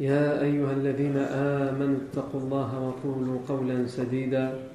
[0.00, 4.68] يا أيها الذين آمنوا اتقوا الله وقولوا قولا سديدا.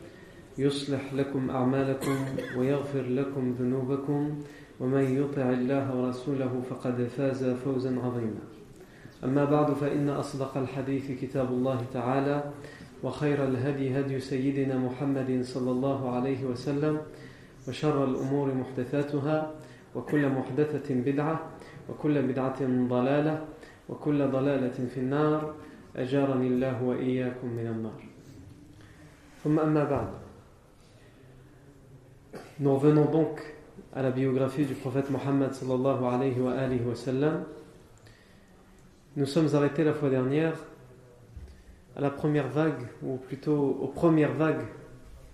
[0.57, 2.16] يصلح لكم أعمالكم
[2.57, 4.39] ويغفر لكم ذنوبكم.
[4.80, 8.42] ومن يطع الله ورسوله فقد فاز فوزا عظيما.
[9.23, 12.44] أما بعد فإن أصدق الحديث كتاب الله تعالى
[13.03, 17.02] وخير الهدي هدي سيدنا محمد صلى الله عليه وسلم
[17.67, 19.52] وشر الأمور محدثاتها
[19.95, 21.39] وكل محدثة بدعة
[21.89, 23.45] وكل بدعة ضلالة
[23.91, 25.55] وكل ضلالة في النار
[25.97, 28.02] أجارني الله وإياكم من النار
[29.44, 30.08] ثم أما بعد
[32.58, 33.42] Nous revenons donc
[33.94, 37.44] à la biographie du prophète Mohammed sallallahu alayhi wa alihi wa sallam.
[39.14, 40.55] Nous sommes arrêtés la fois dernière
[41.97, 44.64] à la première vague, ou plutôt aux premières vagues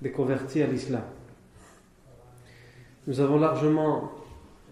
[0.01, 1.03] des convertis à l'islam.
[3.07, 4.13] Nous avons largement,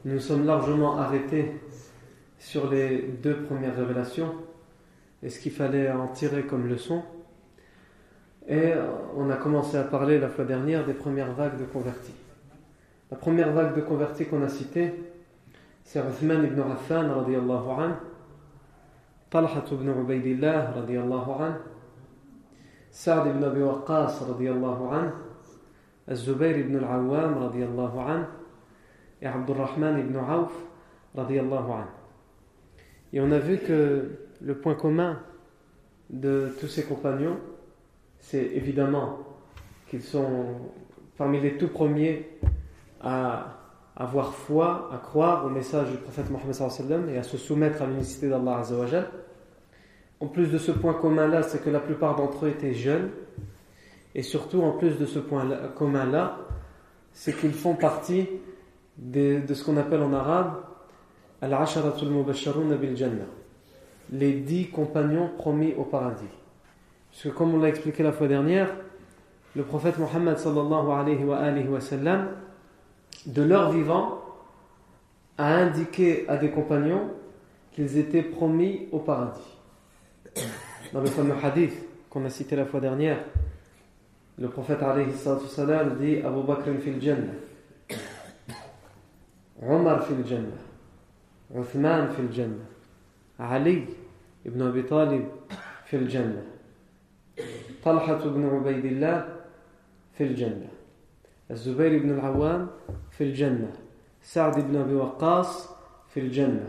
[0.05, 1.52] nous sommes largement arrêtés
[2.38, 4.33] sur les deux premières révélations
[5.23, 7.03] et ce qu'il fallait en tirer comme leçon.
[8.47, 8.73] Et
[9.16, 12.14] on a commencé à parler la fois dernière des premières vagues de convertis.
[13.09, 14.94] La première vague de convertis qu'on a citée,
[15.83, 17.92] c'est Uthman ibn Affan radiallahu an,
[19.30, 21.54] Talha ibn Ubaidillah radiallahu an,
[22.92, 25.11] Sa'd ibn Abi Waqqas radiallahu an,
[26.08, 28.27] Az-Zubayr ibn al-Awwam radiallahu an,
[29.21, 30.54] et Abdurrahman ibn Auf
[31.15, 31.86] radiallahu an.
[33.15, 34.09] Et on a vu que
[34.42, 35.21] le point commun
[36.09, 37.37] de tous ces compagnons,
[38.20, 39.20] c'est évidemment
[39.87, 40.48] qu'ils sont
[41.17, 42.27] parmi les tout premiers
[42.99, 43.61] à
[43.95, 48.27] avoir foi, à croire au message du prophète Mohammed et à se soumettre à l'unicité
[48.27, 49.08] d'Allah Azzawajal.
[50.20, 53.11] En plus de ce point commun-là, c'est que la plupart d'entre eux étaient jeunes.
[54.14, 55.47] Et surtout, en plus de ce point
[55.77, 56.39] commun-là,
[57.14, 58.27] c'est qu'ils font partie
[58.97, 60.64] de ce qu'on appelle en arabe
[64.11, 66.23] Les dix compagnons promis au paradis.
[67.11, 68.70] Parce que comme on l'a expliqué la fois dernière,
[69.56, 71.67] le prophète Mohammed sallallahu alayhi wa, alayhi
[73.26, 74.22] de leur vivant,
[75.38, 77.10] a indiqué à des compagnons
[77.72, 79.39] qu'ils étaient promis au paradis.
[80.94, 81.73] Dans le fameux hadith
[82.10, 83.17] qu'on a cité la fois dernière,
[84.38, 87.33] le prophète alayhi dit Abu Bakr fil Jannah,
[89.62, 90.74] Omar fil Jannah.
[91.56, 92.66] عثمان في الجنة
[93.39, 93.86] علي
[94.45, 95.28] بن أبي طالب
[95.86, 96.44] في الجنة
[97.83, 99.36] طلحة بن عبيد الله
[100.17, 100.67] في الجنة
[101.52, 102.67] الزبير بن العوام
[103.11, 103.72] في الجنة
[104.22, 105.70] سعد بن أبي وقاص
[106.10, 106.67] في الجنة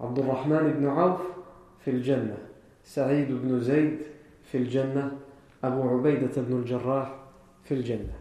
[0.00, 1.20] عبد الرحمن بن عوف
[1.84, 2.38] في الجنة
[2.84, 3.98] سعيد بن زيد
[4.44, 5.12] في الجنة
[5.64, 7.14] أبو عبيدة بن الجراح
[7.64, 8.14] في الجنة.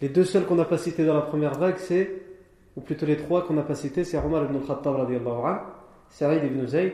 [0.00, 2.08] Les deux seuls qu'on n'a pas cités dans la première vague, c'est
[2.78, 5.58] ou plutôt les trois qu'on n'a pas cités, c'est Omar ibn radiallahu anhu,
[6.10, 6.92] Saïd ibn Zayd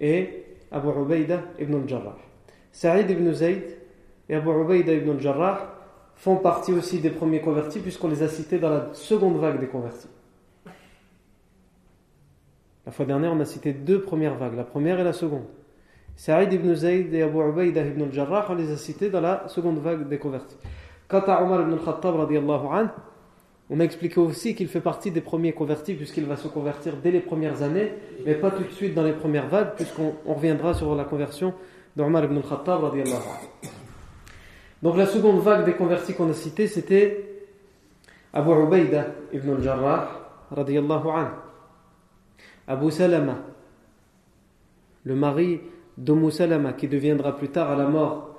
[0.00, 2.16] et Abu Ubaida ibn al-Jarrah.
[2.72, 3.62] Saïd ibn Zayd
[4.28, 5.76] et Abu Ubaida ibn al-Jarrah
[6.16, 9.68] font partie aussi des premiers convertis puisqu'on les a cités dans la seconde vague des
[9.68, 10.08] convertis.
[12.84, 15.44] La fois dernière, on a cité deux premières vagues, la première et la seconde.
[16.16, 19.78] Saïd ibn Zayd et Abu Ubaida ibn al-Jarrah, on les a cités dans la seconde
[19.78, 20.58] vague des convertis.
[21.06, 22.16] Quant à Omar ibn al-Khattab
[23.70, 27.12] on a expliqué aussi qu'il fait partie des premiers convertis puisqu'il va se convertir dès
[27.12, 27.92] les premières années,
[28.26, 31.54] mais pas tout de suite dans les premières vagues puisqu'on reviendra sur la conversion
[31.96, 32.80] d'Omar ibn al-Khattab
[34.82, 37.44] Donc la seconde vague des convertis qu'on a cité c'était
[38.32, 40.16] Abu Ubaida ibn al-Jarrah.
[42.66, 43.38] Abu Salama,
[45.04, 45.60] le mari
[45.96, 48.36] d'Umm Salama qui deviendra plus tard à la mort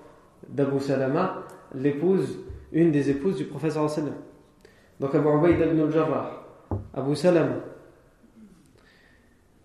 [0.50, 1.44] d'Abu Salama
[1.74, 2.38] l'épouse,
[2.74, 3.48] une des épouses du
[3.88, 4.14] sallam.
[5.02, 6.30] Donc Abu Ubaid ibn al-Jarrah,
[6.94, 7.56] Abu Salam,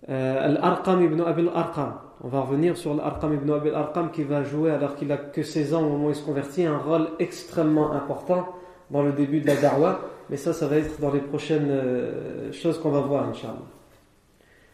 [0.09, 1.93] euh, Al-Arqam ibn Abi al-Arqam.
[2.25, 5.43] On va revenir sur l'Arqam ibn Abi al-Arqam qui va jouer, alors qu'il a que
[5.43, 8.49] 16 ans au moment où il se convertit, un rôle extrêmement important
[8.91, 10.01] dans le début de la darwa,
[10.31, 13.57] mais ça, ça va être dans les prochaines euh, choses qu'on va voir, Inch'Allah.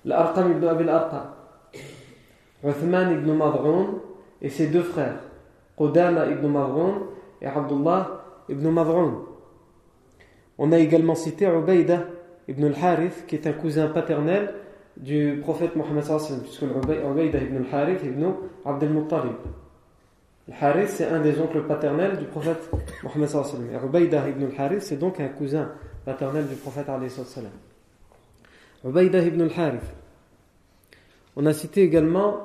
[0.05, 1.26] L'Arqam ibn Abil Arqam,
[2.62, 3.99] Uthman ibn Madroun
[4.41, 5.19] et ses deux frères,
[5.76, 7.00] Qudama ibn Madroun
[7.41, 9.31] et Abdullah ibn Madroun.
[10.58, 12.06] On a également cité Ubayda
[12.49, 14.54] ibn al-Harith, qui est un cousin paternel
[14.96, 18.32] du prophète Mohammed sallallahu puisque Ubayda ibn al-Harith ibn
[18.64, 19.37] Abdel Muttalib.
[20.50, 22.69] Al-Harith, c'est un des oncles paternels du prophète
[23.02, 23.69] Mohammed sallam.
[23.84, 25.70] Ubaydah ibn al-Harith, c'est donc un cousin
[26.04, 27.52] paternel du prophète sallam.
[28.84, 29.94] Ubaydah ibn al-Harith.
[31.37, 32.40] On a cité également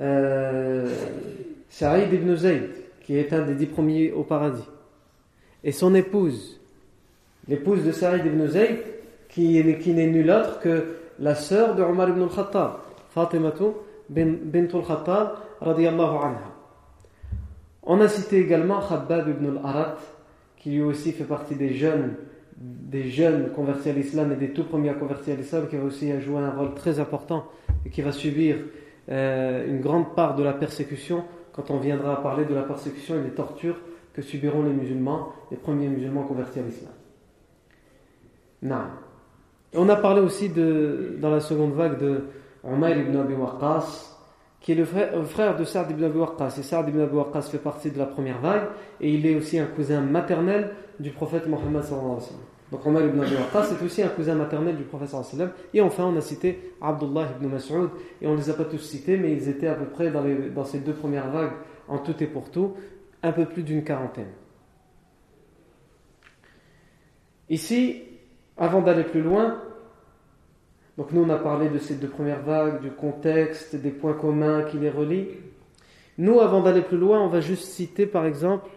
[0.00, 0.94] euh,
[1.68, 2.70] Saïd ibn Zayd,
[3.02, 4.68] qui est un des dix premiers au paradis.
[5.64, 6.57] Et son épouse,
[7.48, 8.78] l'épouse de Saïd ibn Zayd,
[9.28, 12.78] qui, n'est nulle autre que la sœur de Omar ibn al-Khattab,
[13.10, 13.64] Fatimatu
[14.08, 16.54] bint al-Khattab, radiyallahu anha.
[17.82, 19.96] On a cité également Khabbab ibn al-Arat,
[20.56, 22.16] qui lui aussi fait partie des jeunes,
[23.54, 26.40] convertis à l'islam et des tout premiers à convertir à l'islam, qui va aussi jouer
[26.40, 27.46] un rôle très important
[27.86, 28.56] et qui va subir
[29.10, 33.16] euh, une grande part de la persécution quand on viendra à parler de la persécution
[33.16, 33.78] et des tortures
[34.12, 36.92] que subiront les musulmans, les premiers musulmans convertis à l'islam.
[38.62, 42.24] On a parlé aussi de, dans la seconde vague de
[42.64, 44.16] Umayr ibn Abi Waqqas,
[44.60, 46.56] qui est le frère, de Sa'd ibn Abu Waqqas.
[46.58, 48.68] Et Sa'd ibn Abu Waqqas fait partie de la première vague,
[49.00, 52.38] et il est aussi un cousin maternel du prophète Mohammed sallallahu alayhi wa.
[52.72, 55.56] Donc Omar ibn Abi Waqqas est aussi un cousin maternel du prophète sallallahu alayhi wa.
[55.74, 57.90] Et enfin, on a cité Abdullah ibn Mas'ud,
[58.20, 60.22] et on ne les a pas tous cités, mais ils étaient à peu près dans,
[60.22, 61.52] les, dans ces deux premières vagues,
[61.86, 62.74] en tout et pour tout,
[63.22, 64.32] un peu plus d'une quarantaine.
[67.48, 68.02] Ici,
[68.58, 69.60] avant d'aller plus loin,
[70.98, 74.64] donc nous on a parlé de ces deux premières vagues, du contexte, des points communs
[74.64, 75.28] qui les relient.
[76.18, 78.68] Nous, avant d'aller plus loin, on va juste citer par exemple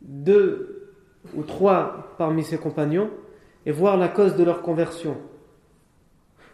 [0.00, 0.94] deux
[1.34, 3.10] ou trois parmi ses compagnons
[3.66, 5.18] et voir la cause de leur conversion.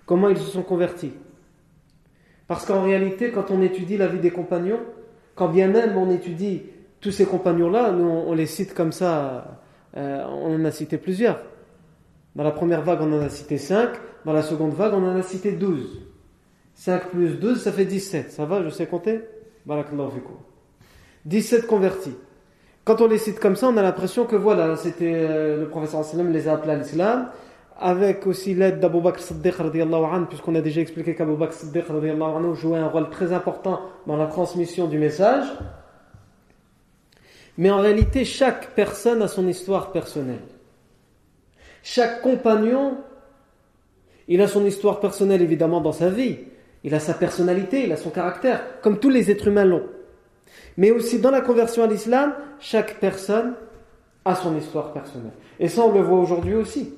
[0.06, 1.12] Comment ils se sont convertis.
[2.48, 4.80] Parce qu'en réalité, quand on étudie la vie des compagnons,
[5.36, 6.62] quand bien même on étudie
[7.00, 9.60] tous ces compagnons-là, nous on les cite comme ça,
[9.96, 11.40] euh, on en a cité plusieurs.
[12.36, 13.90] Dans la première vague, on en a cité 5.
[14.24, 16.06] Dans la seconde vague, on en a cité 12.
[16.74, 18.30] 5 plus 12, ça fait 17.
[18.30, 19.20] Ça va, je sais compter?
[19.66, 20.22] Barakallahu
[21.26, 22.14] 17 convertis.
[22.84, 26.04] Quand on les cite comme ça, on a l'impression que voilà, c'était euh, le professeur
[26.04, 27.28] sallam les a appelés à l'islam,
[27.78, 29.54] avec aussi l'aide d'Abu Bakr Siddiq
[30.28, 31.84] puisqu'on a déjà expliqué qu'Abu Bakr Siddiq
[32.54, 35.46] jouait un rôle très important dans la transmission du message.
[37.58, 40.40] Mais en réalité, chaque personne a son histoire personnelle.
[41.82, 42.98] Chaque compagnon,
[44.28, 46.38] il a son histoire personnelle évidemment dans sa vie.
[46.84, 49.84] Il a sa personnalité, il a son caractère, comme tous les êtres humains l'ont.
[50.76, 53.54] Mais aussi dans la conversion à l'islam, chaque personne
[54.24, 55.32] a son histoire personnelle.
[55.58, 56.94] Et ça, on le voit aujourd'hui aussi.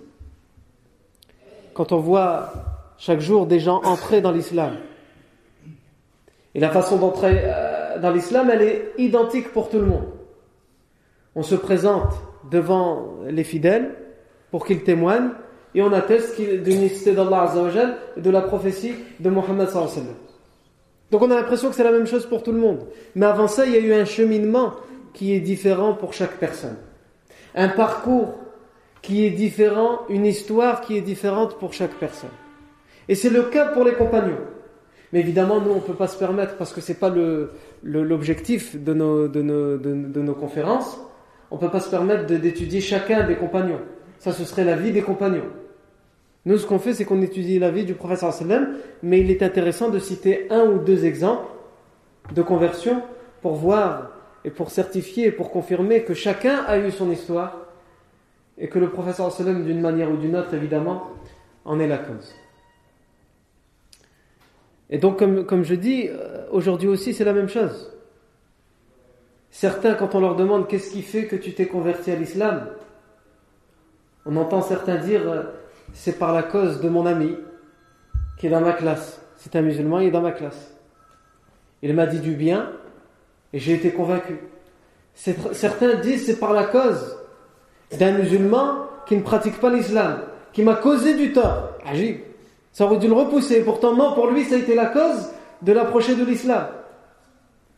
[1.75, 2.52] Quand on voit
[2.99, 4.76] chaque jour des gens entrer dans l'islam.
[6.55, 10.06] Et la façon d'entrer euh, dans l'islam, elle est identique pour tout le monde.
[11.35, 12.12] On se présente
[12.50, 13.96] devant les fidèles
[14.52, 15.31] pour qu'il témoigne
[15.75, 20.14] et on atteste de l'unicité d'Allah Azzawajal et de la prophétie de Mohammed sallallahu
[21.10, 22.87] Donc on a l'impression que c'est la même chose pour tout le monde.
[23.16, 24.75] Mais avant ça, il y a eu un cheminement
[25.14, 26.76] qui est différent pour chaque personne.
[27.54, 28.34] Un parcours
[29.00, 32.30] qui est différent, une histoire qui est différente pour chaque personne.
[33.09, 34.38] Et c'est le cas pour les compagnons.
[35.12, 37.12] Mais évidemment, nous, on ne peut pas se permettre, parce que ce n'est pas
[37.82, 40.99] l'objectif de nos, de, nos, de nos conférences,
[41.50, 43.80] on ne peut pas se permettre d'étudier chacun des compagnons.
[44.23, 45.50] Ça, ce serait la vie des compagnons.
[46.45, 49.43] Nous, ce qu'on fait, c'est qu'on étudie la vie du prophète sallam, mais il est
[49.43, 51.50] intéressant de citer un ou deux exemples
[52.33, 53.02] de conversion
[53.41, 54.12] pour voir
[54.45, 57.67] et pour certifier et pour confirmer que chacun a eu son histoire
[58.59, 61.09] et que le prophète sallam, d'une manière ou d'une autre, évidemment,
[61.64, 62.33] en est la cause.
[64.88, 67.93] Et donc, comme, comme je dis, euh, aujourd'hui aussi, c'est la même chose.
[69.50, 72.69] Certains, quand on leur demande qu'est-ce qui fait que tu t'es converti à l'islam,
[74.26, 75.43] on entend certains dire euh,
[75.93, 77.37] c'est par la cause de mon ami
[78.38, 79.21] qui est dans ma classe.
[79.37, 80.75] C'est un musulman, il est dans ma classe.
[81.83, 82.71] Il m'a dit du bien
[83.52, 84.38] et j'ai été convaincu.
[85.14, 87.17] Certains disent c'est par la cause
[87.99, 90.21] d'un musulman qui ne pratique pas l'islam,
[90.52, 91.71] qui m'a causé du tort.
[91.85, 92.19] Agib.
[92.73, 93.62] Ça aurait dû le repousser.
[93.62, 96.69] Pourtant, non, pour lui, ça a été la cause de l'approcher de l'islam.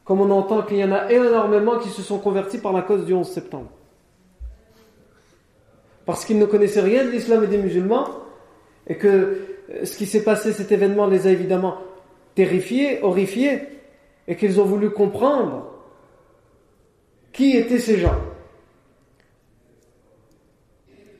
[0.04, 3.04] Comme on entend qu'il y en a énormément qui se sont convertis par la cause
[3.04, 3.70] du 11 septembre
[6.06, 8.08] parce qu'ils ne connaissaient rien de l'islam et des musulmans,
[8.86, 11.78] et que euh, ce qui s'est passé, cet événement les a évidemment
[12.34, 13.62] terrifiés, horrifiés,
[14.26, 15.70] et qu'ils ont voulu comprendre
[17.32, 18.16] qui étaient ces gens.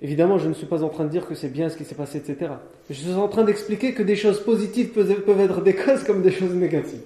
[0.01, 1.95] Évidemment, je ne suis pas en train de dire que c'est bien ce qui s'est
[1.95, 2.53] passé, etc.
[2.91, 6.31] Je suis en train d'expliquer que des choses positives peuvent être des causes comme des
[6.31, 7.03] choses négatives.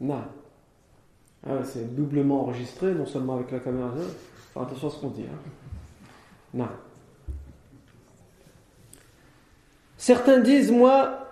[0.00, 0.22] Non.
[1.46, 3.92] Ah, c'est doublement enregistré, non seulement avec la caméra.
[4.56, 5.22] Attention à ce qu'on dit.
[5.22, 5.38] Hein.
[6.52, 6.68] Non.
[9.96, 11.26] Certains disent, moi,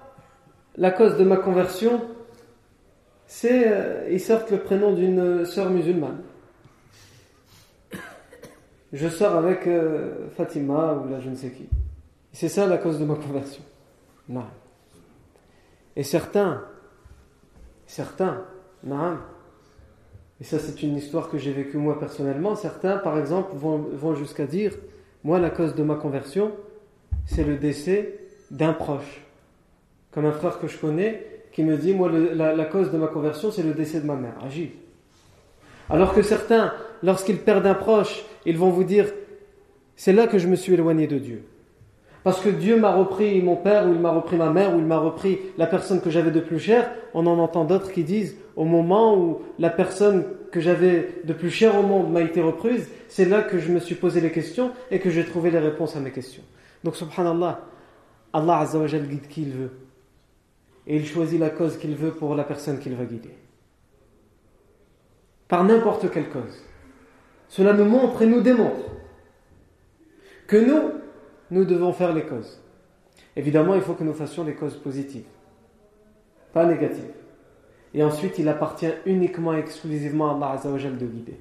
[0.76, 2.02] la cause de ma conversion,
[3.26, 6.22] c'est, euh, ils sortent le prénom d'une sœur musulmane.
[8.92, 11.68] Je sors avec euh, Fatima ou là je ne sais qui.
[12.32, 13.62] C'est ça la cause de ma conversion.
[14.28, 14.44] Non.
[15.96, 16.62] Et certains,
[17.86, 18.44] certains,
[18.84, 19.18] non.
[20.40, 22.54] Et ça c'est une histoire que j'ai vécue moi personnellement.
[22.54, 24.76] Certains, par exemple, vont jusqu'à dire,
[25.24, 26.52] moi la cause de ma conversion,
[27.26, 29.22] c'est le décès d'un proche.
[30.12, 33.50] Comme un frère que je connais qui me dit, moi, la, cause de ma conversion,
[33.50, 34.34] c'est le décès de ma mère.
[34.44, 34.70] Agis.
[35.88, 36.72] Alors que certains,
[37.02, 39.06] lorsqu'ils perdent un proche, ils vont vous dire,
[39.96, 41.44] c'est là que je me suis éloigné de Dieu.
[42.24, 44.84] Parce que Dieu m'a repris mon père, ou il m'a repris ma mère, ou il
[44.86, 46.90] m'a repris la personne que j'avais de plus chère.
[47.12, 51.50] On en entend d'autres qui disent, au moment où la personne que j'avais de plus
[51.50, 54.70] chère au monde m'a été reprise, c'est là que je me suis posé les questions
[54.90, 56.42] et que j'ai trouvé les réponses à mes questions.
[56.82, 57.60] Donc, subhanallah,
[58.34, 59.70] Allah Azzawajal guide qui il veut
[60.86, 63.30] et il choisit la cause qu'il veut pour la personne qu'il va guider.
[65.48, 66.62] Par n'importe quelle cause.
[67.48, 68.90] Cela nous montre et nous démontre
[70.46, 70.90] que nous,
[71.50, 72.60] nous devons faire les causes.
[73.36, 75.26] Évidemment, il faut que nous fassions les causes positives,
[76.52, 77.14] pas négatives.
[77.94, 81.38] Et ensuite, il appartient uniquement et exclusivement à Allah Azzawajal de guider.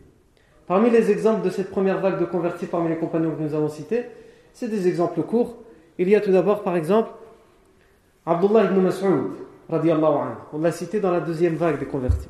[0.68, 3.70] Parmi les exemples de cette première vague de convertis parmi les compagnons que nous avons
[3.70, 4.06] cités,
[4.54, 5.58] c'est des exemples courts.
[5.98, 7.12] Il y a tout d'abord, par exemple,
[8.26, 9.32] Abdullah ibn Mas'ud,
[9.70, 10.36] radiallahu anhu.
[10.54, 12.30] On l'a cité dans la deuxième vague des convertis.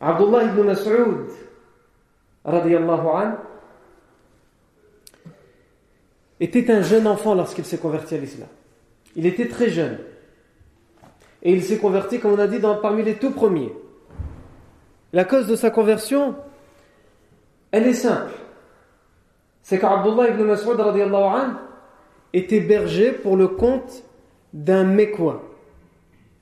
[0.00, 1.28] Abdullah ibn Mas'ud,
[2.44, 3.34] radiallahu anhu,
[6.40, 8.48] était un jeune enfant lorsqu'il s'est converti à l'islam.
[9.14, 9.98] Il était très jeune.
[11.42, 13.72] Et il s'est converti, comme on a dit, dans, parmi les tout premiers.
[15.12, 16.34] La cause de sa conversion,
[17.70, 18.32] elle est simple.
[19.62, 21.54] C'est qu'Abdullah ibn Mas'ud, radiallahu anhu,
[22.32, 24.04] était berger pour le compte
[24.52, 25.42] d'un Mekwa,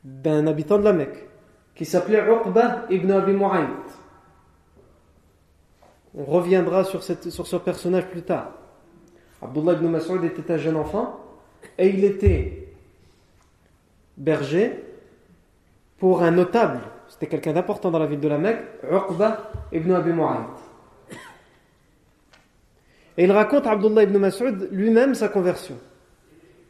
[0.04, 1.26] d'un habitant de la Mecque,
[1.74, 3.68] qui s'appelait Uqba ibn Abi Mu'ayt.
[6.14, 8.52] On reviendra sur, ce personnage plus tard.
[9.40, 11.20] Abdullah ibn Mas'ud était un jeune enfant
[11.78, 12.72] et il était
[14.16, 14.84] berger
[15.98, 16.80] pour un notable.
[17.08, 20.67] C'était quelqu'un d'important dans la ville de la Mecque, Uqba ibn Abi Mu'ayt.
[23.18, 25.74] Et il raconte à Abdullah ibn Mas'ud lui-même sa conversion.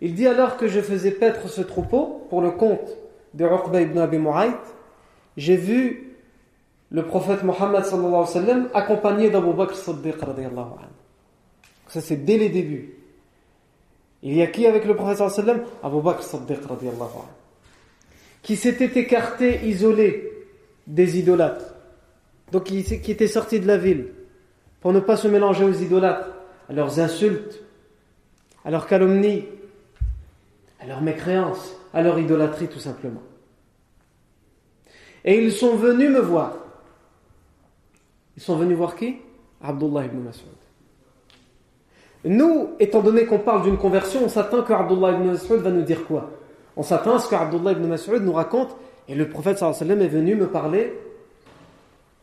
[0.00, 2.88] Il dit alors que je faisais paître ce troupeau pour le compte
[3.34, 4.56] de Uqba ibn Abi Mu'ayt,
[5.36, 6.16] j'ai vu
[6.90, 10.94] le prophète Mohammed sallallahu alayhi wa sallam accompagné d'Abu Bakr Siddiq radiyallahu anhu.
[11.88, 12.94] Ça c'est dès les débuts.
[14.22, 15.74] Il y a qui avec le prophète sallallahu alayhi wa sallam?
[15.82, 17.32] Abu Bakr Siddiq radiyallahu anhu.
[18.42, 20.32] Qui s'était écarté, isolé
[20.86, 21.74] des idolâtres.
[22.52, 24.06] Donc qui était sorti de la ville
[24.80, 26.30] pour ne pas se mélanger aux idolâtres,
[26.68, 27.62] à leurs insultes,
[28.64, 29.44] à leurs calomnies,
[30.80, 33.22] à leur mécréance, à leur idolâtrie tout simplement.
[35.24, 36.52] Et ils sont venus me voir.
[38.36, 39.16] Ils sont venus voir qui?
[39.62, 40.46] Abdullah ibn Mas'ud.
[42.24, 45.82] Nous, étant donné qu'on parle d'une conversion, on s'attend que Abdullah ibn Mas'ud va nous
[45.82, 46.30] dire quoi?
[46.76, 48.76] On s'attend à ce que Abdullah ibn Mas'ud nous raconte,
[49.08, 50.92] et le prophète est venu me parler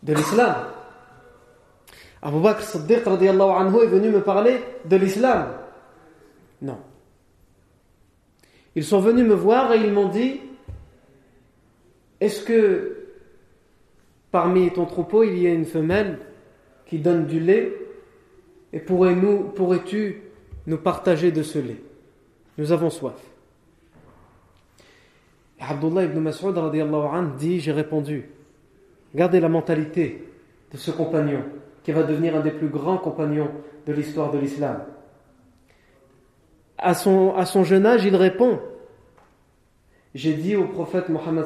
[0.03, 0.55] de l'islam.
[2.25, 5.45] Abu Bakr Siddiq anhu est venu me parler de l'islam.
[6.59, 6.79] Non.
[8.75, 10.41] Ils sont venus me voir et ils m'ont dit
[12.19, 13.09] Est-ce que
[14.31, 16.17] parmi ton troupeau il y a une femelle
[16.87, 17.71] qui donne du lait
[18.73, 20.23] et pourrais-tu
[20.65, 21.81] nous partager de ce lait?
[22.57, 23.21] Nous avons soif.
[25.59, 26.55] Et Abdullah ibn Mas'ud
[27.37, 28.29] dit J'ai répondu.
[29.13, 30.27] Regardez la mentalité
[30.73, 31.43] de ce compagnon
[31.85, 33.51] qui va devenir un des plus grands compagnons
[33.87, 34.81] de l'histoire de l'islam
[36.77, 38.59] à son, jeune âge, il répond
[40.13, 41.45] J'ai dit au prophète Mohammed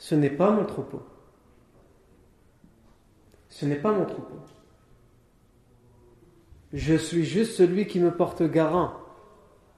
[0.00, 1.02] ce n'est pas mon troupeau.
[3.48, 4.36] Ce n'est pas mon troupeau.
[6.72, 8.92] Je suis juste celui qui me porte garant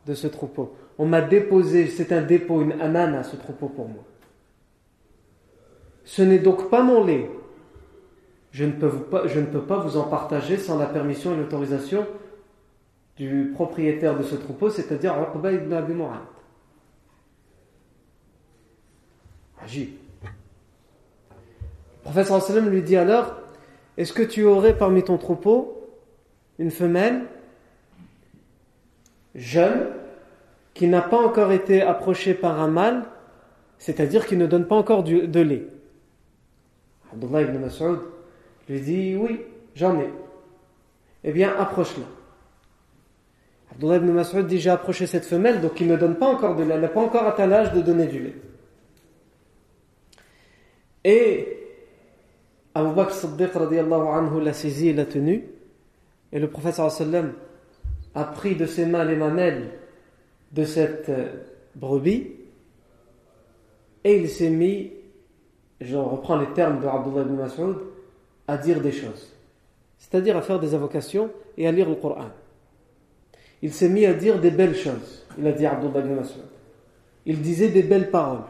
[0.07, 0.75] de ce troupeau.
[0.99, 4.05] On m'a déposé, c'est un dépôt, une anana, ce troupeau pour moi.
[6.05, 7.31] Ce n'est donc pas mon lait.
[8.51, 12.07] Je ne, peux pas, vous en partager sans la permission et l'autorisation
[13.17, 16.21] du propriétaire de ce troupeau, c'est-à-dire Uqba ibn Abi Mu'ad.
[19.63, 19.91] Agis.
[22.07, 23.37] Le sallam lui dit alors
[23.97, 25.89] Est-ce que tu aurais parmi ton troupeau
[26.59, 27.23] une femelle
[29.35, 29.87] jeune
[30.75, 33.05] qui n'a pas encore été approché par un mâle,
[33.79, 35.67] c'est-à-dire qui ne donne pas encore de lait?
[37.13, 37.99] Abdullah ibn Mas'ud
[38.73, 39.41] lui dit Oui,
[39.75, 40.11] j'en ai.
[41.25, 42.05] Eh bien, approche-la.
[43.73, 46.63] Abdullah ibn Mas'ud dit J'ai approché cette femelle, donc il ne donne pas encore de
[46.63, 48.35] lait, elle n'a pas encore atteint l'âge de donner du lait.
[51.05, 51.57] Et
[52.75, 55.45] Abu Bakr Siddiq anhu l'a saisi et l'a tenu.
[56.33, 57.33] Et le prophète sallam
[58.15, 59.71] a pris de ses mains les mamelles
[60.53, 61.33] de cette euh,
[61.75, 62.33] brebis
[64.05, 64.93] et il s'est mis,
[65.81, 67.77] je reprends les termes de Abdullah ibn Mas'ud,
[68.51, 69.33] à dire des choses.
[69.99, 72.31] C'est-à-dire à faire des invocations et à lire le Coran.
[73.63, 75.25] Il s'est mis à dire des belles choses.
[75.39, 76.43] Il a dit Abdullah ibn Mas'ud.
[77.27, 78.49] Il disait des belles paroles.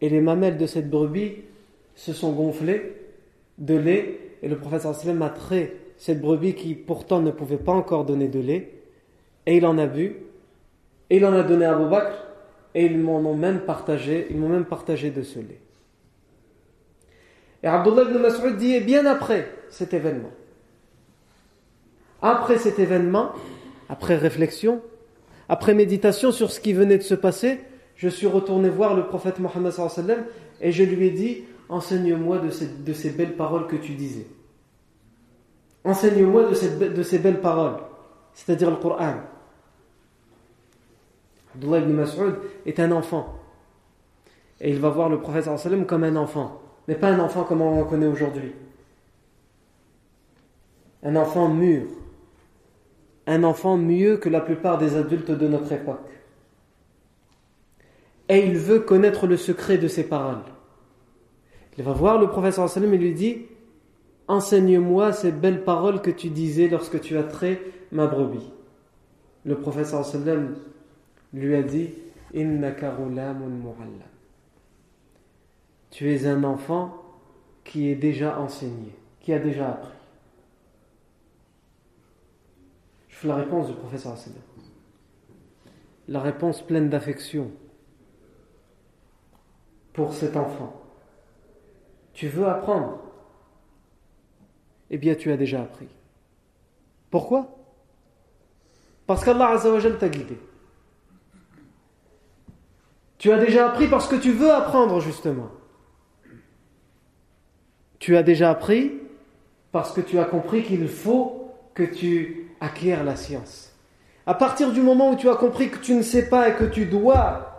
[0.00, 1.32] Et les mamelles de cette brebis
[1.96, 2.94] se sont gonflées
[3.58, 7.72] de lait et le prophète sallam a trait cette brebis qui pourtant ne pouvait pas
[7.72, 8.70] encore donner de lait
[9.46, 10.16] et il en a bu
[11.08, 11.94] et il en a donné à Abu
[12.74, 15.60] et ils m'en ont même partagé ils m'ont même partagé de ce lait
[17.64, 20.30] et Abdullah ibn Mas'ud dit bien après cet événement
[22.20, 23.32] après cet événement
[23.88, 24.82] après réflexion
[25.48, 27.60] après méditation sur ce qui venait de se passer
[27.96, 29.72] je suis retourné voir le prophète Mohammed
[30.60, 34.26] et je lui ai dit enseigne-moi de ces, ces belles paroles que tu disais
[35.84, 37.78] enseigne-moi de, de ces belles paroles
[38.34, 39.14] c'est-à-dire le Coran
[41.54, 42.34] Abdullah ibn Mas'ud
[42.66, 43.38] est un enfant.
[44.60, 45.48] Et il va voir le prophète
[45.86, 46.60] comme un enfant.
[46.88, 48.52] Mais pas un enfant comme on le connaît aujourd'hui.
[51.02, 51.86] Un enfant mûr.
[53.26, 56.10] Un enfant mieux que la plupart des adultes de notre époque.
[58.28, 60.44] Et il veut connaître le secret de ses paroles.
[61.76, 63.42] Il va voir le prophète sallam et lui dit
[64.28, 67.60] Enseigne-moi ces belles paroles que tu disais lorsque tu as trait
[67.92, 68.50] ma brebis.
[69.44, 70.54] Le sallam
[71.34, 71.90] lui a dit
[75.94, 76.92] Tu es un enfant
[77.62, 79.96] qui est déjà enseigné, qui a déjà appris.
[83.06, 84.16] Je fais la réponse du professeur
[86.08, 87.48] La réponse pleine d'affection
[89.92, 90.82] pour cet enfant.
[92.12, 92.98] Tu veux apprendre?
[94.90, 95.88] Eh bien, tu as déjà appris.
[97.08, 97.56] Pourquoi?
[99.06, 99.60] Parce qu'Allah
[100.00, 100.40] t'a guidé.
[103.16, 105.50] Tu as déjà appris parce que tu veux apprendre justement.
[107.98, 108.92] Tu as déjà appris
[109.72, 113.72] parce que tu as compris qu'il faut que tu acquières la science.
[114.26, 116.64] À partir du moment où tu as compris que tu ne sais pas et que
[116.64, 117.50] tu dois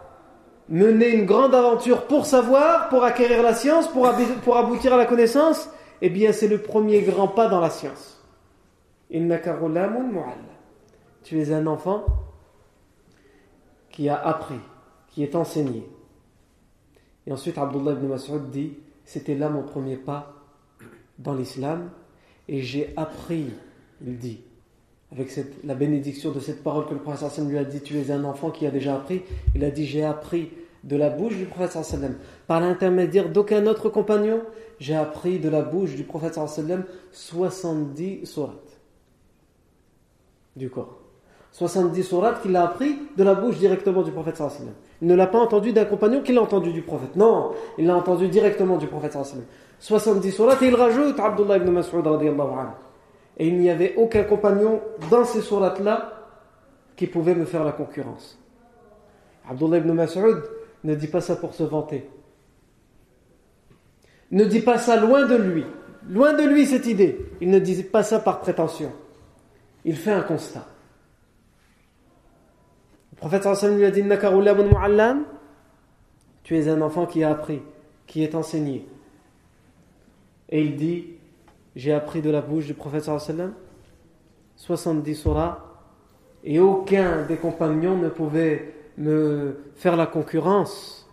[0.67, 5.69] mener une grande aventure pour savoir, pour acquérir la science, pour, aboutir à la connaissance,
[6.01, 8.23] eh bien c'est le premier grand pas dans la science.
[11.23, 12.05] Tu es un enfant
[13.91, 14.59] qui a appris
[15.15, 15.87] qui est enseigné.
[17.25, 18.73] Et ensuite, Abdullah ibn Mas'ud dit
[19.05, 20.33] C'était là mon premier pas
[21.19, 21.89] dans l'islam,
[22.47, 23.47] et j'ai appris,
[24.05, 24.41] il dit,
[25.11, 25.31] avec
[25.63, 28.23] la bénédiction de cette parole que le prophète sallam lui a dit Tu es un
[28.23, 29.21] enfant qui a déjà appris.
[29.53, 30.51] Il a dit J'ai appris
[30.83, 32.15] de la bouche du prophète sallam,
[32.47, 34.41] par l'intermédiaire d'aucun autre compagnon,
[34.79, 38.79] j'ai appris de la bouche du prophète sallam 70 sourates
[40.55, 40.99] du corps.
[41.51, 44.73] 70 sourates qu'il a appris de la bouche directement du prophète sallam.
[45.01, 47.15] Il ne l'a pas entendu d'un compagnon qui l'a entendu du prophète.
[47.15, 49.17] Non, il l'a entendu directement du prophète.
[49.79, 52.05] 70 sourates et il rajoute Abdullah ibn Mas'ud
[53.37, 54.81] Et il n'y avait aucun compagnon
[55.11, 56.13] dans ces sourates-là
[56.95, 58.39] qui pouvait me faire la concurrence.
[59.49, 60.41] Abdullah ibn Mas'ud
[60.83, 62.09] ne dit pas ça pour se vanter.
[64.31, 65.65] Ne dit pas ça loin de lui.
[66.09, 67.17] Loin de lui cette idée.
[67.41, 68.91] Il ne dit pas ça par prétention.
[69.83, 70.65] Il fait un constat.
[73.27, 74.03] Prophète lui a dit
[76.43, 77.59] Tu es un enfant qui a appris,
[78.05, 78.87] qui est enseigné.
[80.49, 81.07] Et il dit
[81.75, 83.53] J'ai appris de la bouche du prophète sallam
[84.57, 85.57] 70 surahs
[86.43, 91.09] et aucun des compagnons ne pouvait me faire la concurrence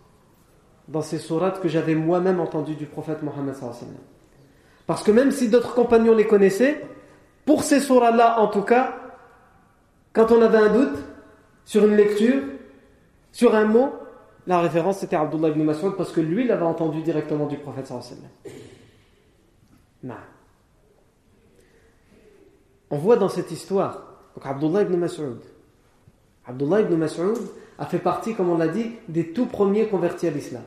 [0.89, 3.55] dans ces sourates que j'avais moi-même entendues du prophète Mohammed
[4.85, 6.79] Parce que même si d'autres compagnons les connaissaient,
[7.43, 8.97] pour ces sourates-là en tout cas,
[10.13, 10.99] quand on avait un doute,
[11.65, 12.41] sur une lecture,
[13.31, 13.93] sur un mot,
[14.47, 18.29] la référence c'était Abdullah ibn Mas'ud parce que lui l'avait entendu directement du prophète sallallahu
[22.89, 25.39] On voit dans cette histoire, donc Abdullah ibn Mas'ud,
[26.45, 27.37] Abdullah ibn Mas'ud
[27.79, 30.63] a fait partie, comme on l'a dit, des tout premiers convertis à l'islam.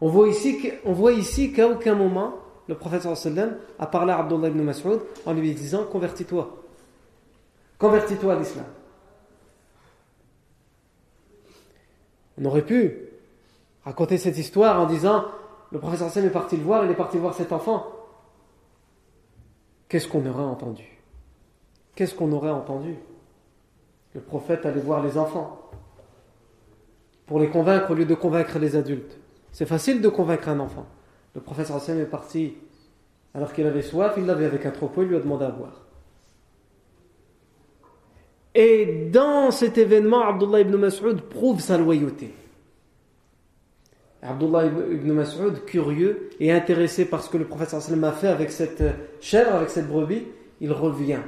[0.00, 2.34] On voit ici, qu'à aucun moment,
[2.68, 6.62] le prophète sallallahu a parlé à Abdullah ibn Mas'ud en lui disant convertis-toi.
[7.78, 8.64] convertis-toi à l'islam.
[12.40, 12.96] On aurait pu
[13.84, 15.24] raconter cette histoire en disant
[15.70, 17.86] le professeur Sam est parti le voir, il est parti voir cet enfant.
[19.88, 20.84] Qu'est-ce qu'on aurait entendu?
[21.94, 22.96] Qu'est-ce qu'on aurait entendu?
[24.14, 25.60] Le prophète allait voir les enfants
[27.26, 29.18] pour les convaincre au lieu de convaincre les adultes.
[29.52, 30.86] C'est facile de convaincre un enfant.
[31.34, 32.54] Le professeur Sam est parti
[33.34, 35.83] alors qu'il avait soif, il l'avait avec un troupeau, il lui a demandé à boire.
[38.54, 42.32] Et dans cet événement, Abdullah ibn Mas'ud prouve sa loyauté.
[44.22, 48.82] Abdullah ibn Mas'ud, curieux et intéressé par ce que le prophète a fait avec cette
[49.20, 50.22] chèvre, avec cette brebis,
[50.60, 51.20] il revient.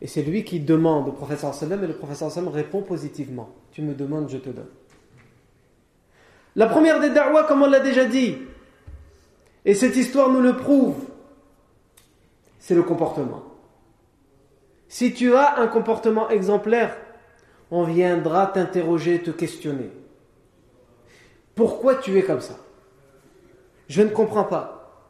[0.00, 3.50] Et c'est lui qui demande au prophète et le prophète répond positivement.
[3.72, 4.68] Tu me demandes, je te donne.
[6.56, 8.36] La première des da'wah, comme on l'a déjà dit,
[9.64, 10.96] et cette histoire nous le prouve,
[12.58, 13.49] c'est le comportement.
[14.90, 16.96] Si tu as un comportement exemplaire,
[17.70, 19.88] on viendra t'interroger, te questionner.
[21.54, 22.56] Pourquoi tu es comme ça?
[23.88, 25.06] Je ne comprends pas.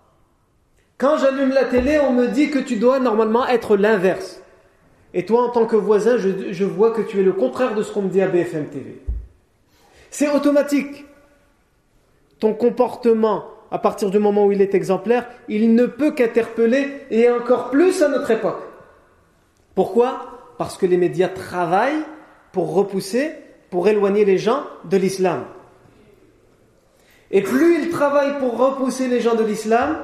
[0.99, 4.43] Quand j'allume la télé, on me dit que tu dois normalement être l'inverse.
[5.14, 7.90] Et toi, en tant que voisin, je, vois que tu es le contraire de ce
[7.90, 9.01] qu'on me dit à BFM TV.
[10.11, 11.07] C'est automatique.
[12.38, 17.31] Ton comportement, à partir du moment où il est exemplaire, il ne peut qu'interpeller, et
[17.31, 18.69] encore plus à notre époque.
[19.74, 20.54] Pourquoi?
[20.59, 22.04] Parce que les médias travaillent
[22.52, 23.33] pour repousser,
[23.70, 25.44] pour éloigner les gens de l'islam.
[27.30, 29.98] Et plus ils travaillent pour repousser les gens de l'islam,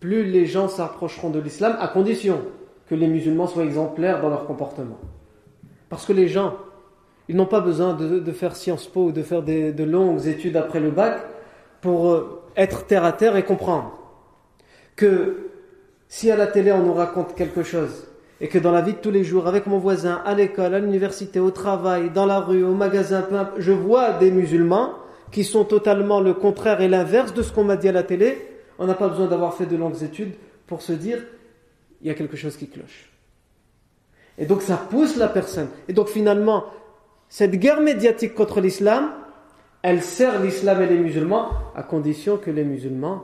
[0.00, 2.40] plus les gens s'approcheront de l'islam, à condition
[2.88, 4.98] que les musulmans soient exemplaires dans leur comportement.
[5.88, 6.56] Parce que les gens,
[7.28, 10.80] ils n'ont pas besoin de, faire Sciences Po ou de faire de longues études après
[10.80, 11.22] le bac
[11.80, 13.92] pour euh, être terre à terre et comprendre
[14.96, 15.50] que
[16.08, 18.06] si à la télé on nous raconte quelque chose
[18.40, 20.78] et que dans la vie de tous les jours, avec mon voisin, à l'école, à
[20.78, 24.92] l'université, au travail, dans la rue, au magasin, je vois des musulmans
[25.32, 28.46] qui sont totalement le contraire et l'inverse de ce qu'on m'a dit à la télé,
[28.78, 30.34] on n'a pas besoin d'avoir fait de longues études
[30.66, 31.24] pour se dire
[32.02, 33.10] il y a quelque chose qui cloche.
[34.38, 35.68] Et donc ça pousse la personne.
[35.88, 36.66] Et donc finalement,
[37.28, 39.12] cette guerre médiatique contre l'islam,
[39.82, 43.22] elle sert l'islam et les musulmans à condition que les musulmans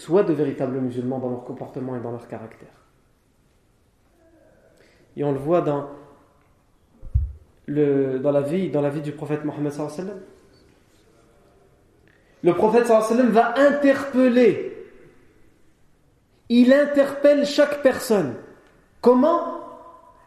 [0.00, 2.68] soient de véritables musulmans dans leur comportement et dans leur caractère.
[5.16, 5.90] Et on le voit dans,
[7.68, 9.72] la, vie, dans la vie du prophète Mohammed
[12.42, 14.88] Le prophète va interpeller.
[16.48, 18.36] Il interpelle chaque personne.
[19.02, 19.58] Comment?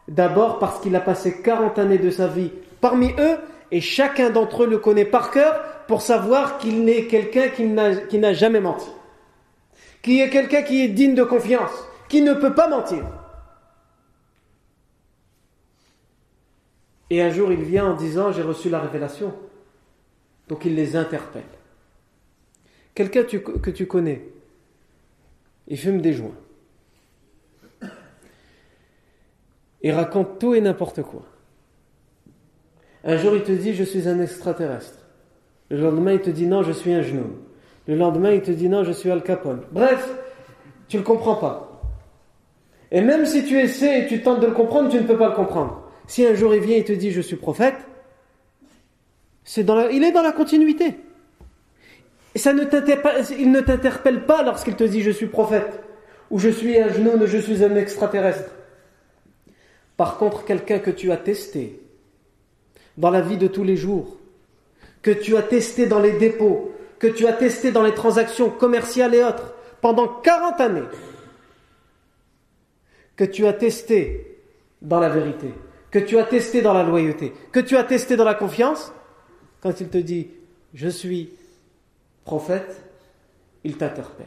[0.06, 3.38] D'abord parce qu'il a passé 40 années de sa vie parmi eux
[3.72, 8.32] et chacun d'entre eux le connaît par cœur pour savoir qu'il n'est quelqu'un qui n'a
[8.34, 8.90] jamais menti
[10.04, 11.72] qui est quelqu'un qui est digne de confiance,
[12.10, 13.06] qui ne peut pas mentir.
[17.08, 19.34] Et un jour, il vient en disant J'ai reçu la révélation.
[20.46, 21.42] Donc il les interpelle.
[22.94, 24.28] Quelqu'un que tu connais,
[25.68, 26.36] il fume des joints.
[29.82, 31.22] Il raconte tout et n'importe quoi.
[33.04, 34.98] Un jour, il te dit Je suis un extraterrestre.
[35.70, 37.38] Le lendemain, il te dit Non, je suis un genou.
[37.86, 39.62] Le lendemain, il te dit non, je suis Al Capone.
[39.72, 40.08] Bref,
[40.88, 41.82] tu ne le comprends pas.
[42.90, 45.28] Et même si tu essaies et tu tentes de le comprendre, tu ne peux pas
[45.28, 45.82] le comprendre.
[46.06, 47.76] Si un jour il vient et te dit je suis prophète,
[49.58, 50.94] dans il est dans la continuité.
[52.36, 52.64] Ça ne
[53.38, 55.80] il ne t'interpelle pas lorsqu'il te dit je suis prophète,
[56.30, 58.50] ou je suis un genou, ou je suis un extraterrestre.
[59.96, 61.80] Par contre, quelqu'un que tu as testé
[62.96, 64.16] dans la vie de tous les jours,
[65.02, 66.73] que tu as testé dans les dépôts,
[67.04, 70.88] que tu as testé dans les transactions commerciales et autres pendant 40 années,
[73.14, 74.40] que tu as testé
[74.80, 75.52] dans la vérité,
[75.90, 78.90] que tu as testé dans la loyauté, que tu as testé dans la confiance,
[79.60, 80.30] quand il te dit
[80.72, 81.28] je suis
[82.24, 82.82] prophète,
[83.64, 84.26] il t'interpelle.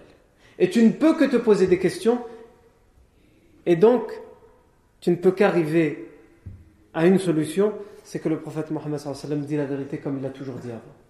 [0.60, 2.22] Et tu ne peux que te poser des questions,
[3.66, 4.12] et donc
[5.02, 6.12] tu ne peux qu'arriver
[6.94, 9.02] à une solution, c'est que le prophète Mohammed
[9.48, 11.07] dit la vérité comme il l'a toujours dit avant.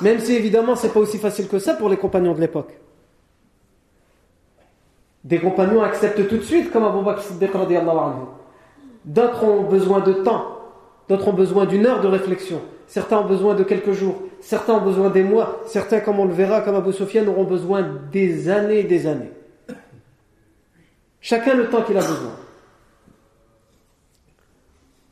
[0.00, 2.78] Même si évidemment c'est pas aussi facile que ça pour les compagnons de l'époque.
[5.24, 7.50] Des compagnons acceptent tout de suite comme Abu Bakr Siddiq
[9.04, 10.58] D'autres ont besoin de temps,
[11.08, 14.84] d'autres ont besoin d'une heure de réflexion, certains ont besoin de quelques jours, certains ont
[14.84, 18.80] besoin des mois, certains comme on le verra comme Abu Sufyan auront besoin des années
[18.80, 19.30] et des années.
[21.20, 22.36] Chacun le temps qu'il a besoin.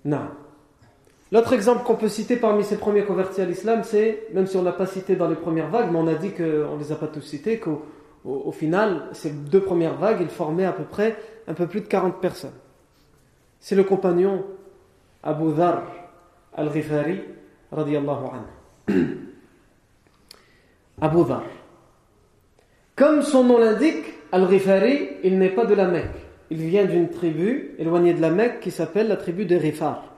[0.04, 0.28] Non.
[1.34, 4.62] L'autre exemple qu'on peut citer parmi ces premiers convertis à l'islam, c'est, même si on
[4.62, 6.94] n'a pas cité dans les premières vagues, mais on a dit qu'on ne les a
[6.94, 7.82] pas tous cités, qu'au
[8.24, 11.16] au, final, ces deux premières vagues, ils formaient à peu près
[11.48, 12.54] un peu plus de 40 personnes.
[13.58, 14.44] C'est le compagnon
[15.24, 15.82] Abu Dhar
[16.56, 17.18] al-Ghifari,
[17.72, 18.26] radiallahu
[18.86, 19.04] anhu.
[21.00, 21.42] Abu Dhar.
[22.94, 26.14] Comme son nom l'indique, al-Ghifari, il n'est pas de la Mecque.
[26.50, 30.13] Il vient d'une tribu éloignée de la Mecque qui s'appelle la tribu des Rifar.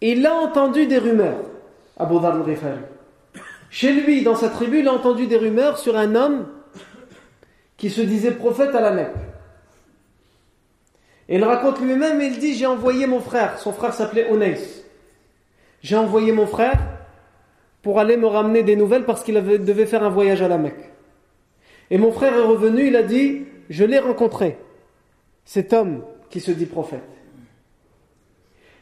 [0.00, 1.42] Il a entendu des rumeurs,
[1.96, 2.80] Abu Dhar al-Ghifari.
[3.70, 6.46] Chez lui, dans sa tribu, il a entendu des rumeurs sur un homme
[7.76, 9.14] qui se disait prophète à la Mecque.
[11.28, 14.58] Et il raconte lui-même, il dit, j'ai envoyé mon frère, son frère s'appelait Onais.
[15.82, 16.78] J'ai envoyé mon frère
[17.82, 20.90] pour aller me ramener des nouvelles parce qu'il devait faire un voyage à la Mecque.
[21.90, 24.58] Et mon frère est revenu, il a dit, je l'ai rencontré,
[25.44, 27.17] cet homme qui se dit prophète.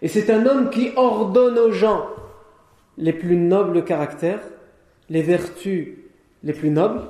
[0.03, 2.07] Et c'est un homme qui ordonne aux gens
[2.99, 4.43] les plus nobles caractères,
[5.09, 5.99] les vertus
[6.43, 7.03] les plus nobles,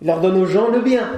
[0.00, 1.08] il ordonne aux gens le bien.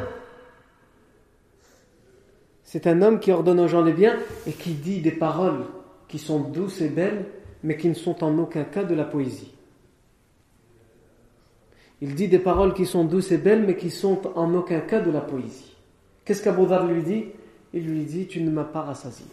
[2.63, 5.65] C'est un homme qui ordonne aux gens le bien et qui dit des paroles
[6.07, 7.27] qui sont douces et belles,
[7.63, 9.53] mais qui ne sont en aucun cas de la poésie.
[12.01, 15.01] Il dit des paroles qui sont douces et belles, mais qui sont en aucun cas
[15.01, 15.77] de la poésie.
[16.25, 17.25] Qu'est-ce qu'Aboudar lui dit?
[17.75, 19.27] Il lui dit Tu ne m'as pas rassasié.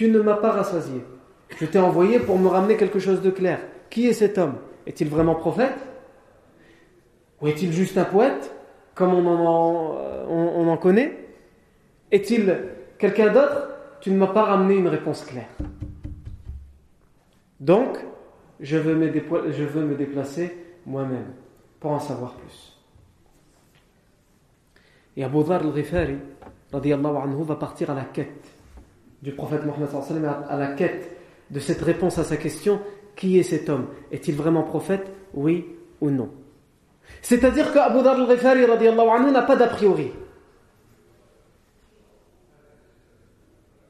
[0.00, 1.04] Tu ne m'as pas rassasié.
[1.58, 3.60] Je t'ai envoyé pour me ramener quelque chose de clair.
[3.90, 4.54] Qui est cet homme?
[4.86, 5.76] Est-il vraiment prophète?
[7.42, 8.50] Ou est-il juste un poète,
[8.94, 11.28] comme on en, en connaît?
[12.10, 12.56] Est-il
[12.96, 13.72] quelqu'un d'autre?
[14.00, 15.50] Tu ne m'as pas ramené une réponse claire.
[17.60, 17.98] Donc,
[18.58, 21.26] je veux me, déplacer moi-même
[21.78, 22.80] pour en savoir plus.
[25.18, 26.16] Et Abu Dhar al-Ghifari,
[26.72, 28.59] va partir à la quête
[29.22, 29.88] du prophète Mohammed
[30.48, 31.16] à la quête
[31.50, 32.80] de cette réponse à sa question
[33.16, 33.88] qui est cet homme?
[34.12, 35.10] Est-il vraiment prophète?
[35.34, 35.66] Oui
[36.00, 36.30] ou non?
[37.22, 38.66] C'est-à-dire qu'Abu Dhar al-Ghifari
[39.32, 40.12] n'a pas d'a priori.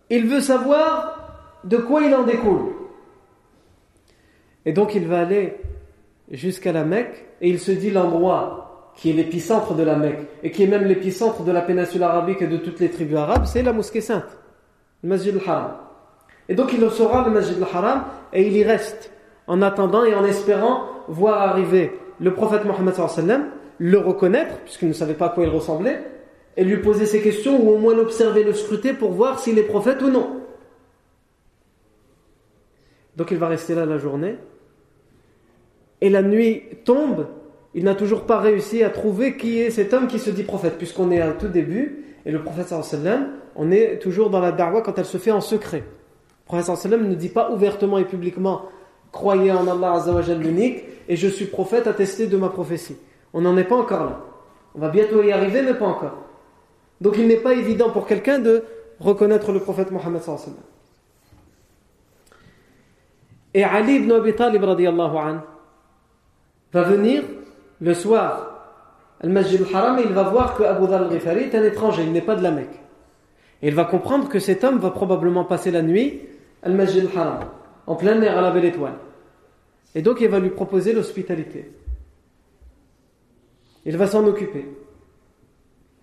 [0.09, 2.73] Il veut savoir de quoi il en découle.
[4.65, 5.57] Et donc il va aller
[6.31, 10.51] jusqu'à la Mecque et il se dit l'endroit qui est l'épicentre de la Mecque et
[10.51, 13.63] qui est même l'épicentre de la péninsule arabique et de toutes les tribus arabes, c'est
[13.63, 14.37] la mosquée sainte,
[15.03, 15.77] le Masjid al-Haram.
[16.49, 19.13] Et donc il saura le Masjid al-Haram et il y reste
[19.47, 22.95] en attendant et en espérant voir arriver le prophète Mohammed
[23.79, 26.05] le reconnaître, puisqu'il ne savait pas à quoi il ressemblait,
[26.57, 29.63] et lui poser ses questions ou au moins l'observer, le scruter pour voir s'il est
[29.63, 30.43] prophète ou non.
[33.17, 34.37] Donc il va rester là la journée
[36.01, 37.27] et la nuit tombe,
[37.75, 40.77] il n'a toujours pas réussi à trouver qui est cet homme qui se dit prophète,
[40.79, 44.83] puisqu'on est à tout début, et le prophète sallam, on est toujours dans la darwa
[44.83, 45.85] quand elle se fait en secret.
[46.53, 48.63] Le prophète ne dit pas ouvertement et publiquement
[49.13, 50.03] croyez en Allah
[50.39, 52.97] l'unique, et je suis prophète attesté de ma prophétie.
[53.33, 54.21] On n'en est pas encore là.
[54.75, 56.17] On va bientôt y arriver, mais pas encore.
[57.01, 58.65] Donc il n'est pas évident pour quelqu'un de
[59.01, 60.23] reconnaître le prophète Mohammed.
[63.55, 65.39] Et Ali ibn Abi Talib anhu,
[66.73, 67.23] va venir
[67.81, 68.47] le soir
[69.21, 72.21] al-Masjid al-Haram et il va voir que Abu Dhar al-Ghifari est un étranger, il n'est
[72.23, 72.79] pas de la Mecque.
[73.63, 76.21] Et il va comprendre que cet homme va probablement passer la nuit
[76.63, 77.41] al-Masjid al-Haram,
[77.87, 78.99] en plein air à la belle étoile.
[79.95, 81.71] Et donc il va lui proposer l'hospitalité.
[83.85, 84.67] Il va s'en occuper.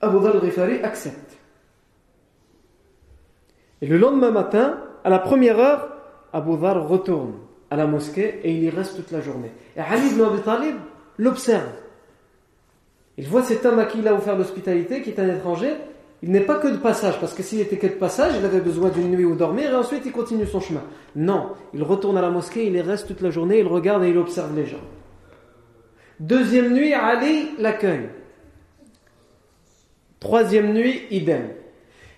[0.02, 1.38] Abu Dhar al-Ghifari accepte.
[3.82, 5.90] Et le lendemain matin, à la première heure,
[6.34, 7.34] Abu Dhar retourne
[7.70, 9.52] à la mosquée et il y reste toute la journée.
[9.76, 10.76] Et Ali ibn Abi Talib
[11.18, 11.70] l'observe.
[13.18, 15.74] Il voit cet homme à qui il a offert l'hospitalité, qui est un étranger.
[16.24, 18.60] Il n'est pas que de passage, parce que s'il était que de passage, il avait
[18.60, 20.84] besoin d'une nuit où dormir et ensuite il continue son chemin.
[21.16, 24.10] Non, il retourne à la mosquée, il y reste toute la journée, il regarde et
[24.10, 24.82] il observe les gens.
[26.20, 28.10] Deuxième nuit, Ali l'accueille.
[30.20, 31.50] Troisième nuit, idem.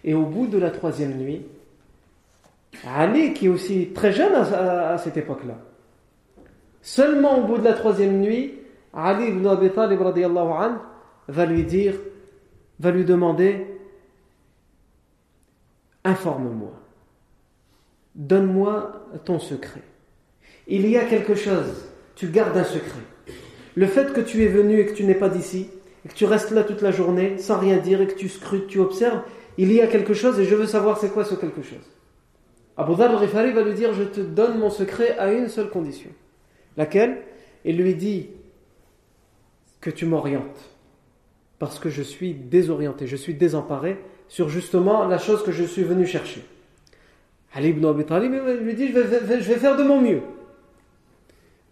[0.06, 1.46] Et au bout de la troisième nuit,
[2.88, 5.58] Ali, qui est aussi très jeune à, cette époque-là.
[6.82, 8.54] Seulement au bout de la troisième nuit,
[8.94, 10.00] Ali ibn Abi Talib
[11.28, 11.96] va lui dire,
[12.80, 13.79] va lui demander
[16.04, 16.74] Informe-moi,
[18.16, 19.82] donne-moi ton secret.
[20.68, 23.02] Il y a quelque chose, tu gardes un secret.
[23.76, 25.70] Le fait que tu es venu et que tu n'es pas d'ici,
[26.06, 28.68] et que tu restes là toute la journée sans rien dire et que tu scrutes,
[28.68, 29.22] tu observes,
[29.58, 31.86] il y a quelque chose et je veux savoir c'est quoi ce quelque chose.
[32.78, 36.10] Abu Dhar al-Rifari va lui dire Je te donne mon secret à une seule condition.
[36.78, 37.24] Laquelle?
[37.66, 38.30] Il lui dit
[39.82, 40.70] que tu m'orientes.
[41.60, 44.00] Parce que je suis désorienté, je suis désemparé
[44.30, 46.46] sur justement la chose que je suis venu chercher.
[47.54, 50.22] Ali ibn Abi Talib lui dit je vais, faire de mon mieux.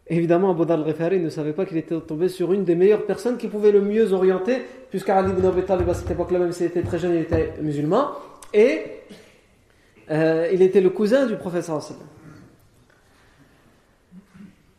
[0.08, 3.48] Évidemment, Abu al-Ghifari ne savait pas qu'il était tombé sur une des meilleures personnes qui
[3.48, 6.82] pouvait le mieux orienter, puisque Ali ibn Abi Talib à cette époque-là, même s'il était
[6.82, 8.12] très jeune, il était musulman,
[8.54, 8.84] et
[10.10, 11.82] euh, il était le cousin du sallallahu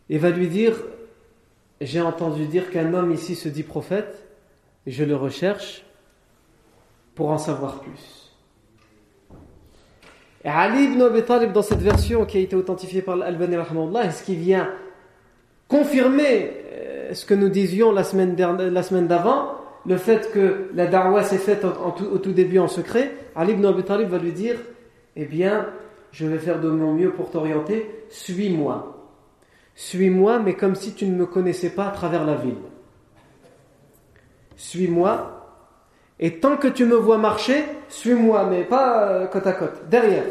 [0.09, 0.75] Il va lui dire,
[1.81, 4.27] j'ai entendu dire qu'un homme ici se dit prophète,
[4.87, 5.85] je le recherche
[7.19, 8.33] pour en savoir plus.
[10.45, 13.57] Et Ali ibn Abi Talib, dans cette version qui a été authentifiée par Al-Bani
[14.05, 14.71] est-ce qu'il vient
[15.67, 21.39] confirmer euh, ce que nous disions la semaine d'avant, le fait que la darwa s'est
[21.39, 24.55] faite au tout début en secret, Ali ibn Abi Talib va lui dire
[25.17, 25.67] Eh bien,
[26.13, 28.97] je vais faire de mon mieux pour t'orienter, suis-moi.
[29.75, 32.63] Suis-moi, mais comme si tu ne me connaissais pas à travers la ville.
[34.55, 35.38] Suis-moi,
[36.21, 40.25] et tant que tu me vois marcher, suis-moi, mais pas euh, côte à côte, derrière.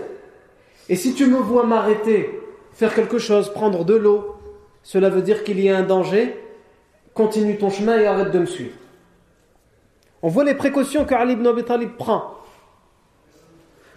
[0.89, 2.41] Et si tu me vois m'arrêter,
[2.73, 4.35] faire quelque chose, prendre de l'eau,
[4.83, 6.37] cela veut dire qu'il y a un danger,
[7.13, 8.75] continue ton chemin et arrête de me suivre.
[10.21, 12.35] On voit les précautions que Ali ibn Abi Talib prend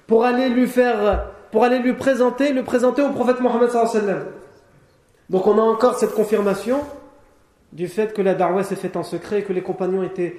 [0.06, 3.70] pour aller lui faire, pour aller lui présenter, le présenter au prophète Mohammed
[5.28, 6.80] Donc on a encore cette confirmation
[7.72, 10.36] du fait que la darwa s'est faite en secret et que les compagnons étaient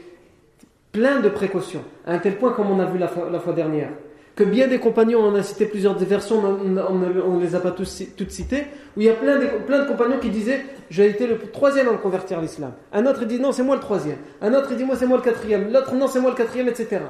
[0.92, 3.90] pleins de précautions, à un tel point comme on a vu la fois dernière
[4.36, 8.04] que bien des compagnons, on a cité plusieurs versions, on ne les a pas tous,
[8.18, 11.28] toutes citées, où il y a plein de, plein de compagnons qui disaient J'ai été
[11.28, 12.72] le troisième à me convertir à l'islam.
[12.94, 14.18] Un autre dit Non, c'est moi le troisième.
[14.42, 15.72] Un autre dit Moi, c'est moi le quatrième.
[15.72, 17.02] L'autre Non, c'est moi le quatrième, etc.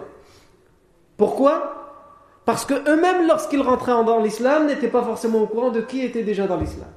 [1.15, 1.78] Pourquoi?
[2.46, 6.24] Parce que eux-mêmes, lorsqu'ils rentraient dans l'islam, n'étaient pas forcément au courant de qui était
[6.24, 6.89] déjà dans l'islam.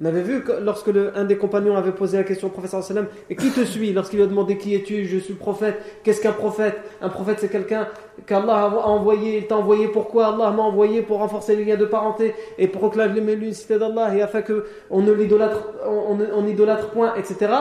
[0.00, 3.06] On avait vu que lorsque un des compagnons avait posé la question au professeur sallam
[3.28, 3.92] Et qui te suit?
[3.92, 5.04] Lorsqu'il lui a demandé qui es-tu?
[5.04, 5.76] Je suis prophète.
[6.02, 6.78] Qu'est-ce qu'un prophète?
[7.02, 7.86] Un prophète c'est quelqu'un
[8.26, 9.38] qu'Allah a envoyé.
[9.38, 12.80] Il t'a envoyé pourquoi Allah m'a envoyé pour renforcer les liens de parenté et pour
[12.80, 14.42] proclamer l'unicité d'Allah et afin
[14.90, 17.52] ne l'idolâtre on, on, idolâtre point, etc.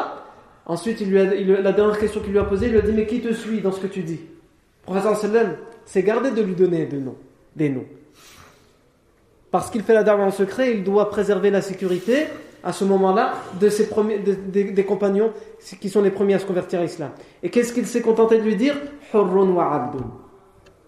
[0.66, 3.06] Ensuite, il lui la dernière question qu'il lui a posée, il lui a dit Mais
[3.06, 4.20] qui te suit dans ce que tu dis?
[4.88, 7.18] Le professeur sallam s'est gardé de lui donner des noms.
[7.56, 7.86] Des noms.
[9.52, 12.28] Parce qu'il fait la dame en secret, il doit préserver la sécurité
[12.64, 15.32] à ce moment-là de ses premiers, des compagnons
[15.80, 17.12] qui sont les premiers à se convertir à l'islam.
[17.42, 18.76] Et qu'est-ce qu'il s'est contenté de lui dire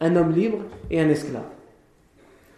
[0.02, 1.44] Un homme libre et un esclave.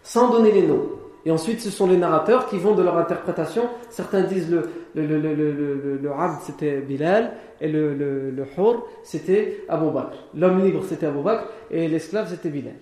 [0.02, 0.90] Sans donner les noms.
[1.26, 3.70] Et ensuite, ce sont les narrateurs qui vont de leur interprétation.
[3.90, 8.86] Certains disent le, le, le, le, le abd c'était Bilal et le, le, le hur
[9.04, 10.18] c'était Abu Bakr.
[10.36, 12.76] L'homme libre c'était Abu Bakr et l'esclave c'était Bilal.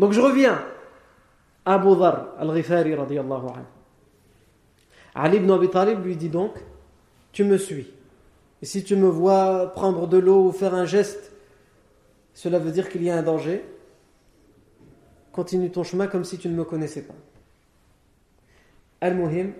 [0.00, 0.58] Donc je reviens
[1.64, 3.66] Abu Dhar al-Ghifari radiallahu anhu.
[5.14, 6.52] Ali ibn Abi Talib lui dit donc
[7.32, 7.92] Tu me suis.
[8.62, 11.32] Et si tu me vois prendre de l'eau ou faire un geste,
[12.32, 13.64] cela veut dire qu'il y a un danger.
[15.32, 17.14] Continue ton chemin comme si tu ne me connaissais pas.
[19.00, 19.52] Al-Muhim,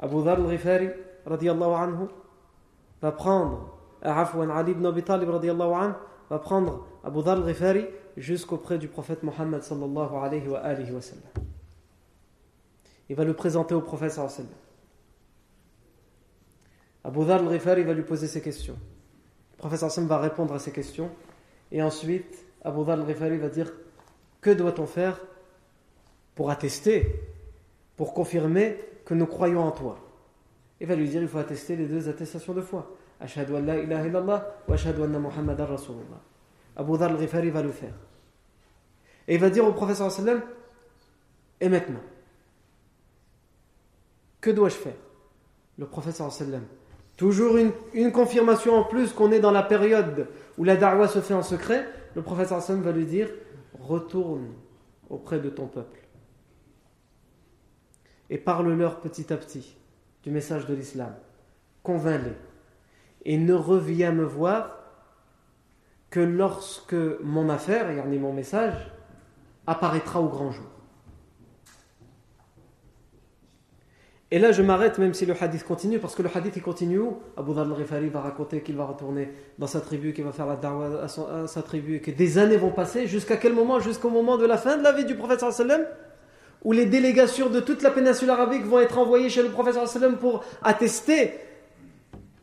[0.00, 0.90] Abu Dhar al-Ghifari
[1.26, 2.08] radiallahu anhu
[3.00, 3.70] va prendre,
[4.02, 5.94] Afwan Ali ibn Abi Talib radiallahu anhu
[6.30, 11.22] va prendre Abu Dhar al-Ghifari jusqu'auprès du prophète Mohammed sallallahu alayhi wa, alayhi wa sallam.
[13.08, 14.64] Il va le présenter au prophète sallallahu alayhi wa sallam.
[17.04, 18.76] Abu Dhar al-Ghifari va lui poser ses questions.
[19.52, 21.10] Le prophète sallallahu alayhi wa sallam va répondre à ses questions.
[21.70, 23.72] Et ensuite, Abu Dhar al-Ghifari va dire
[24.40, 25.20] Que doit-on faire
[26.34, 27.20] pour attester,
[27.96, 29.98] pour confirmer que nous croyons en toi?
[30.80, 32.90] Il va lui dire Il faut attester les deux attestations de foi.
[33.20, 34.44] Ashhadu an la ilaha wa.
[36.76, 37.94] Abu Dhar al-Ghifari va le faire.
[39.28, 40.42] Et il va dire au professeur sallam
[41.60, 42.02] Et maintenant
[44.40, 44.96] Que dois-je faire?
[45.78, 46.64] Le professeur sallam
[47.16, 50.26] Toujours une, confirmation en plus qu'on est dans la période
[50.58, 51.86] où la darwa se fait en secret.
[52.14, 53.28] Le professeur sallam va lui dire
[53.78, 54.52] Retourne
[55.08, 56.04] auprès de ton peuple
[58.30, 59.76] et parle-leur petit à petit
[60.22, 61.14] du message de l'islam.
[61.82, 62.32] Convainc-les
[63.24, 64.83] et ne reviens me voir
[66.14, 68.74] que lorsque mon affaire, regardez mon message,
[69.66, 70.70] apparaîtra au grand jour.
[74.30, 77.00] Et là, je m'arrête, même si le hadith continue, parce que le hadith il continue
[77.36, 80.54] Abu Dhar al-Rifari va raconter qu'il va retourner dans sa tribu, qu'il va faire la
[80.54, 83.08] da'wah à, sa tribu, et que des années vont passer.
[83.08, 83.80] Jusqu'à quel moment?
[83.80, 85.82] Jusqu'au moment de la fin de la vie du prophète sallam?
[86.62, 90.16] Où les délégations de toute la péninsule arabique vont être envoyées chez le prophète sallam
[90.16, 91.32] pour attester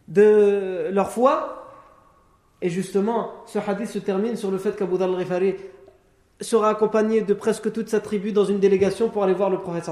[0.10, 1.61] de leur foi?
[2.62, 5.56] Et justement, ce hadith se termine sur le fait qu'Abu Dhal al
[6.40, 9.90] sera accompagné de presque toute sa tribu dans une délégation pour aller voir le prophète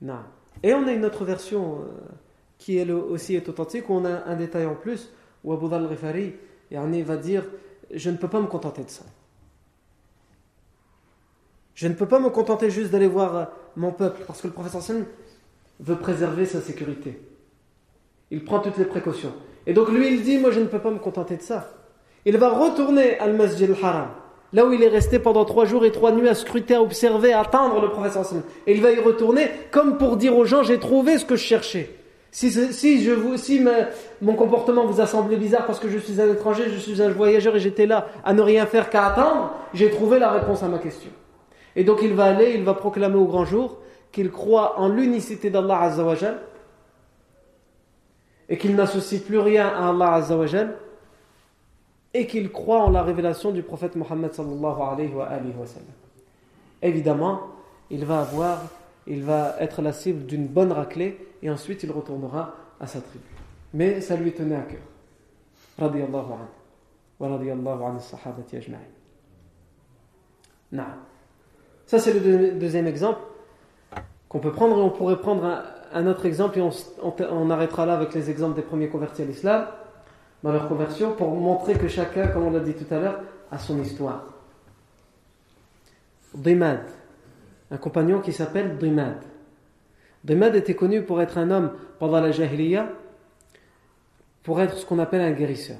[0.00, 0.20] Non.
[0.62, 1.84] Et on a une autre version euh,
[2.58, 5.10] qui elle aussi est authentique, où on a un détail en plus,
[5.44, 5.88] où Abu Dhal
[6.72, 7.44] al va dire
[7.90, 9.04] Je ne peux pas me contenter de ça.
[11.74, 13.44] Je ne peux pas me contenter juste d'aller voir euh,
[13.76, 15.06] mon peuple, parce que le sallam
[15.80, 17.20] veut préserver sa sécurité.
[18.30, 19.32] Il prend toutes les précautions.
[19.66, 21.70] Et donc lui, il dit, moi je ne peux pas me contenter de ça.
[22.24, 24.08] Il va retourner al Masjid al-Haram,
[24.52, 27.32] là où il est resté pendant trois jours et trois nuits à scruter, à observer,
[27.32, 28.24] à attendre le professeur.
[28.66, 31.44] Et il va y retourner comme pour dire aux gens, j'ai trouvé ce que je
[31.44, 31.90] cherchais.
[32.32, 33.60] Si, si, je vous, si
[34.22, 37.08] mon comportement vous a semblé bizarre parce que je suis un étranger, je suis un
[37.08, 40.68] voyageur et j'étais là à ne rien faire qu'à attendre, j'ai trouvé la réponse à
[40.68, 41.10] ma question.
[41.74, 43.78] Et donc il va aller, il va proclamer au grand jour
[44.12, 46.38] qu'il croit en l'unicité d'Allah Azzawajal
[48.50, 50.76] et qu'il n'associe plus rien à Allah Azzawajal
[52.12, 55.28] et qu'il croit en la révélation du prophète Mohammed sallallahu alayhi wa,
[55.66, 55.86] sallam.
[56.82, 57.42] Évidemment,
[57.90, 58.62] il va avoir,
[59.06, 63.24] il va être la cible d'une bonne raclée et ensuite il retournera à sa tribu.
[63.72, 64.80] Mais ça lui tenait à cœur.
[65.78, 66.48] Radiallahu anhu.
[67.20, 68.80] Wa radiallahu anhu sahabati ajma'in.
[71.86, 73.20] Ça c'est le deuxième exemple
[74.28, 75.62] qu'on peut prendre et on pourrait prendre un,
[76.06, 79.66] autre exemple et on, arrêtera là avec les exemples des premiers convertis à l'islam
[80.42, 83.20] dans leur conversion pour montrer que chacun, comme on l'a dit tout à l'heure,
[83.50, 84.24] a son histoire.
[86.34, 86.80] Dimad,
[87.70, 89.18] un compagnon qui s'appelle Dimad.
[90.24, 92.88] Dimad était connu pour être un homme pendant la Jahiliya,
[94.42, 95.78] pour être ce qu'on appelle un guérisseur.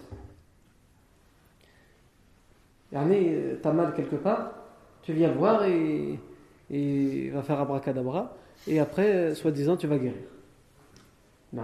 [2.93, 4.51] Yani, t'as mal quelque part,
[5.03, 6.19] tu viens le voir et,
[6.71, 8.35] et il va faire abracadabra,
[8.67, 10.19] et après, soi-disant, tu vas guérir.
[11.53, 11.63] Non.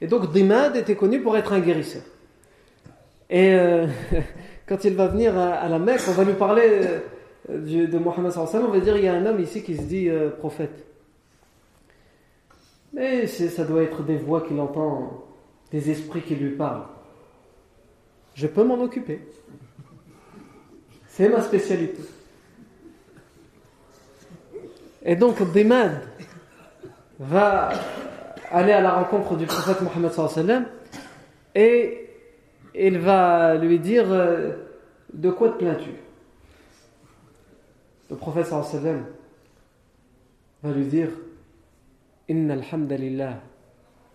[0.00, 2.02] Et donc Dimad était connu pour être un guérisseur.
[3.30, 3.86] Et euh,
[4.66, 6.88] quand il va venir à, la Mecque, on va lui parler
[7.50, 9.82] euh, de Mohammed sallallahu on va dire il y a un homme ici qui se
[9.82, 10.86] dit euh, prophète.
[12.92, 15.24] Mais ça doit être des voix qu'il entend,
[15.72, 16.86] des esprits qui lui parlent.
[18.34, 19.20] Je peux m'en occuper.
[21.08, 22.02] C'est ma spécialité.
[25.04, 26.00] Et donc Dimad
[27.18, 27.70] va
[28.50, 30.66] aller à la rencontre du prophète Mohammed sallam
[31.54, 32.08] et
[32.74, 34.54] il va lui dire euh,
[35.12, 35.90] de quoi te plains-tu?
[38.10, 39.04] Le prophète sallam
[40.62, 41.10] va lui dire
[42.28, 43.40] Inna alhamdulillah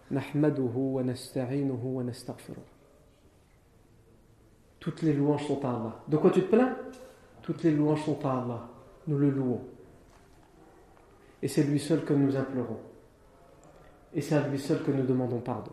[0.10, 2.58] nahmaduhu wa nasta'inuhu wa nastaghfiruh
[4.80, 6.04] Toutes les louanges sont à Allah.
[6.08, 6.76] De quoi tu te plains?
[7.44, 8.68] Toutes les louanges sont à Allah.
[9.06, 9.62] Nous le louons.
[11.42, 12.80] Et c'est lui seul que nous implorons.
[14.14, 15.72] Et c'est à lui seul que nous demandons pardon.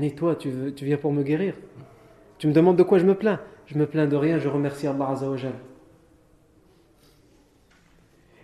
[0.00, 1.54] Et toi, tu, veux, tu viens pour me guérir?
[2.38, 3.40] Tu me demandes de quoi je me plains?
[3.66, 5.54] Je me plains de rien, je remercie Allah Azzawajal.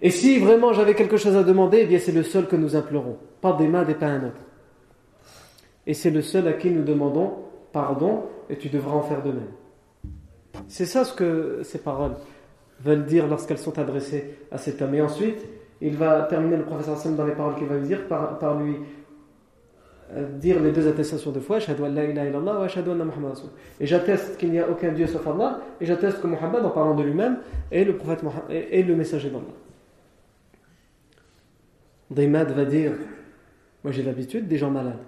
[0.03, 2.77] Et si vraiment j'avais quelque chose à demander, eh bien c'est le seul que nous
[2.77, 3.19] implorons.
[3.41, 4.41] Pas des mains, et pas un autre.
[5.87, 7.35] Et c'est le seul à qui nous demandons
[7.73, 9.53] pardon, et tu devras en faire de même.
[10.69, 12.17] C'est ça ce que ces paroles
[12.81, 14.95] veulent dire lorsqu'elles sont adressées à cet homme.
[14.95, 15.47] Et ensuite,
[15.81, 18.77] il va terminer le professeur Sam dans les paroles qu'il va lui dire par, lui
[20.13, 25.27] euh, dire les deux attestations de foi et j'atteste qu'il n'y a aucun Dieu sauf
[25.27, 27.39] Allah et j'atteste que Muhammad en parlant de lui-même
[27.71, 29.45] est le prophète est le messager d'Allah.
[32.11, 32.93] Daimad va dire
[33.85, 34.99] moi j'ai l'habitude des gens malades.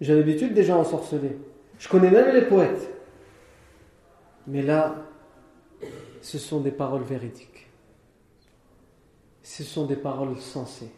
[0.00, 1.36] J'ai l'habitude des gens ensorcelés.
[1.78, 2.90] Je connais même les poètes.
[4.46, 4.94] Mais là
[6.20, 7.53] ce sont des paroles véridiques
[9.44, 10.90] ce sont des paroles sensées.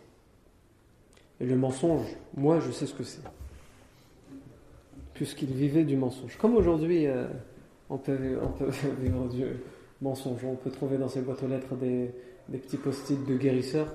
[1.41, 3.21] Et le mensonge, moi je sais ce que c'est.
[5.13, 6.39] Puisqu'il vivait du mensonge.
[6.39, 7.27] Comme aujourd'hui, euh,
[7.91, 8.15] on, peut,
[9.01, 9.45] vivre du
[10.01, 10.45] mensonge.
[10.45, 12.15] On peut trouver dans ses boîtes aux lettres des,
[12.51, 13.93] petits post-it de guérisseurs.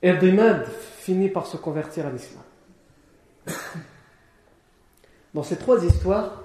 [0.00, 0.12] Et
[0.98, 2.44] finit par se convertir à l'islam.
[5.34, 6.44] Dans ces trois histoires,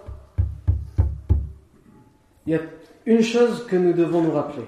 [2.47, 2.61] il y a
[3.05, 4.65] une chose que nous devons nous rappeler.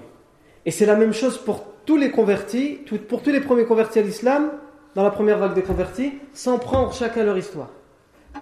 [0.66, 4.02] Et c'est la même chose pour tous les convertis, pour tous les premiers convertis à
[4.02, 4.50] l'islam,
[4.94, 7.68] dans la première vague des convertis, sans prendre chacun leur histoire.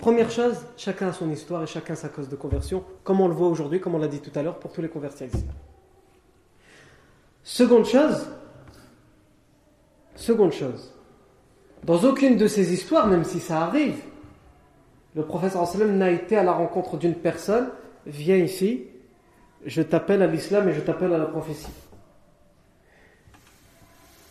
[0.01, 3.35] Première chose, chacun a son histoire et chacun sa cause de conversion, comme on le
[3.35, 5.55] voit aujourd'hui, comme on l'a dit tout à l'heure, pour tous les convertis à l'islam.
[7.43, 8.29] Seconde chose,
[10.15, 10.93] seconde chose,
[11.85, 14.01] dans aucune de ces histoires, même si ça arrive,
[15.15, 17.69] le professeur n'a été à la rencontre d'une personne,
[18.07, 18.85] viens ici,
[19.67, 21.67] je t'appelle à l'islam et je t'appelle à la prophétie.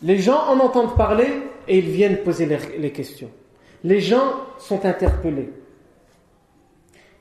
[0.04, 1.28] Les gens en entendent parler
[1.68, 2.46] et ils viennent poser
[2.78, 3.30] les questions.
[3.84, 5.52] Les gens sont interpellés.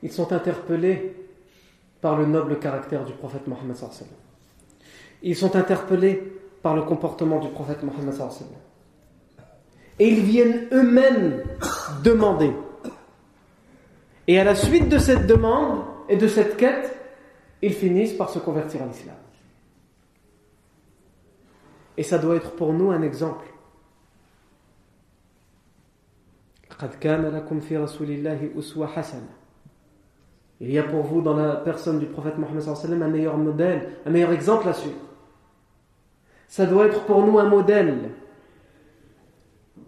[0.03, 1.15] Ils sont interpellés
[2.01, 3.77] par le noble caractère du prophète Mohammed
[5.21, 6.21] Ils sont interpellés
[6.61, 8.13] par le comportement du prophète Mohammed
[9.99, 11.43] Et ils viennent eux-mêmes
[12.03, 12.51] demander.
[14.27, 16.95] Et à la suite de cette demande et de cette quête,
[17.61, 19.15] ils finissent par se convertir à l'islam.
[21.97, 23.45] Et ça doit être pour nous un exemple.
[30.59, 34.09] Il y a pour vous dans la personne du prophète Mohammed un meilleur modèle, un
[34.09, 34.97] meilleur exemple à suivre.
[36.47, 38.11] Ça doit être pour nous un modèle.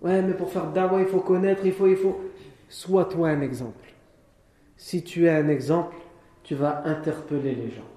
[0.02, 2.22] Ouais, mais pour faire dawa, il faut connaître, il faut, il faut.
[2.70, 3.94] Sois toi un exemple.
[4.78, 5.96] Si tu es un exemple,
[6.44, 7.88] tu vas interpeller les gens.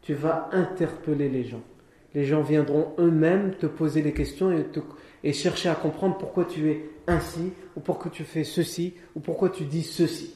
[0.00, 1.62] Tu vas interpeller les gens.
[2.14, 4.52] Les gens viendront eux-mêmes te poser des questions
[5.22, 9.48] et, chercher à comprendre pourquoi tu es ainsi, ou pourquoi tu fais ceci, ou pourquoi
[9.48, 10.34] tu dis ceci.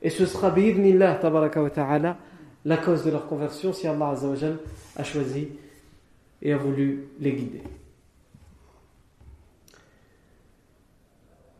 [0.00, 2.18] Et ce sera, wa ta'ala,
[2.64, 4.14] la cause de leur conversion si Allah
[4.96, 5.48] a choisi
[6.40, 7.62] et a voulu les guider.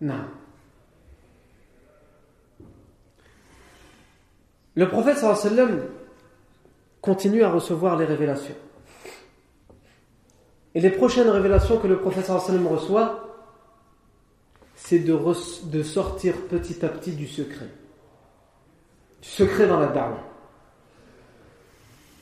[0.01, 0.25] Non.
[4.75, 5.83] Le prophète sallam
[7.03, 8.55] continue à recevoir les révélations.
[10.75, 13.29] Et les prochaines révélations que le prophète sallam reçoit,
[14.77, 17.67] c'est de, sortir petit à petit du secret.
[19.21, 20.23] Du secret dans la da'wah.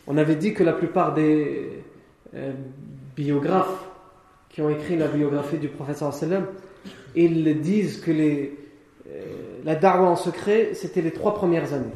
[0.06, 1.84] On avait dit que la plupart des
[2.34, 2.52] euh,
[3.14, 3.86] biographes
[4.48, 6.46] qui ont écrit la biographie du prophète sallam,
[7.14, 8.48] ils disent que euh,
[9.64, 11.92] la da'wah en secret, c'était les trois premières années.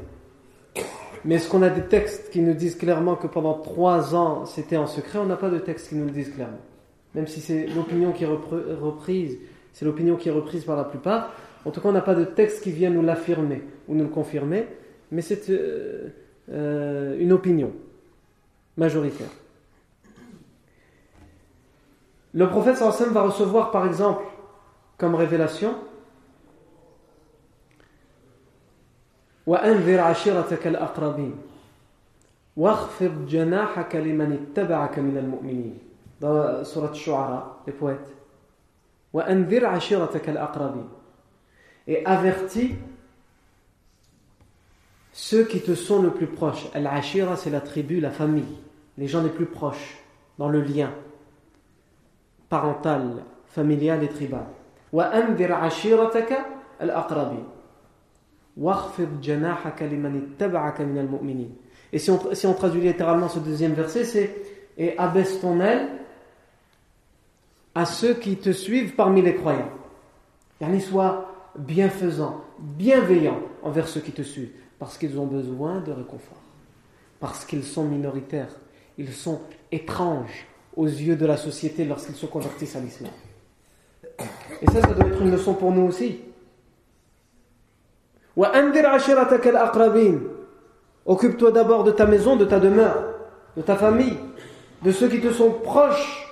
[1.25, 4.77] Mais est-ce qu'on a des textes qui nous disent clairement que pendant trois ans c'était
[4.77, 6.59] en secret On n'a pas de textes qui nous le disent clairement.
[7.15, 9.39] Même si c'est l'opinion qui est reprise,
[9.73, 11.31] c'est l'opinion qui est reprise par la plupart.
[11.65, 14.11] En tout cas, on n'a pas de texte qui vient nous l'affirmer ou nous le
[14.11, 14.67] confirmer,
[15.11, 16.09] mais c'est euh,
[16.51, 17.73] euh, une opinion
[18.77, 19.29] majoritaire.
[22.35, 24.25] Le prophète sallam va recevoir par exemple
[24.99, 25.75] comme révélation
[29.48, 31.36] وأنذر عشيرتك الأقربين
[32.58, 35.78] واخفض جناحك لمن اتبعك من المؤمنين
[36.22, 38.12] dans سورة الشعراء les poètes
[39.14, 40.88] وأنذر عشيرتك الأقربين
[41.88, 42.76] et avertis
[45.14, 48.58] ceux qui te sont le plus proches Al-Ashira c'est la tribu, la famille
[48.98, 49.98] les gens les plus proches
[50.38, 50.92] dans le lien
[52.50, 54.46] parental, familial et tribal
[54.94, 56.38] وأنذر عشيرتك
[56.82, 57.53] الأقربين
[61.93, 64.35] et si on, si on traduit littéralement ce deuxième verset, c'est
[64.77, 65.89] Et abaisse ton aile
[67.75, 69.71] à ceux qui te suivent parmi les croyants.
[70.61, 76.43] Yani sois bienfaisant, bienveillant envers ceux qui te suivent, parce qu'ils ont besoin de réconfort,
[77.21, 78.55] parce qu'ils sont minoritaires,
[78.99, 79.41] ils sont
[79.71, 80.47] étranges
[80.77, 83.13] aux yeux de la société lorsqu'ils se convertissent à l'islam.
[84.63, 86.21] Et ça, ça doit être une leçon pour nous aussi.
[91.07, 93.05] Occupe-toi d'abord de ta maison, de ta demeure,
[93.57, 94.17] de ta famille,
[94.83, 96.29] de ceux qui te sont proches.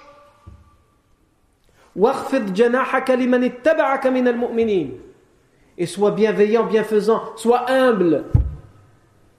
[5.79, 8.25] Et sois bienveillant, bienfaisant, sois humble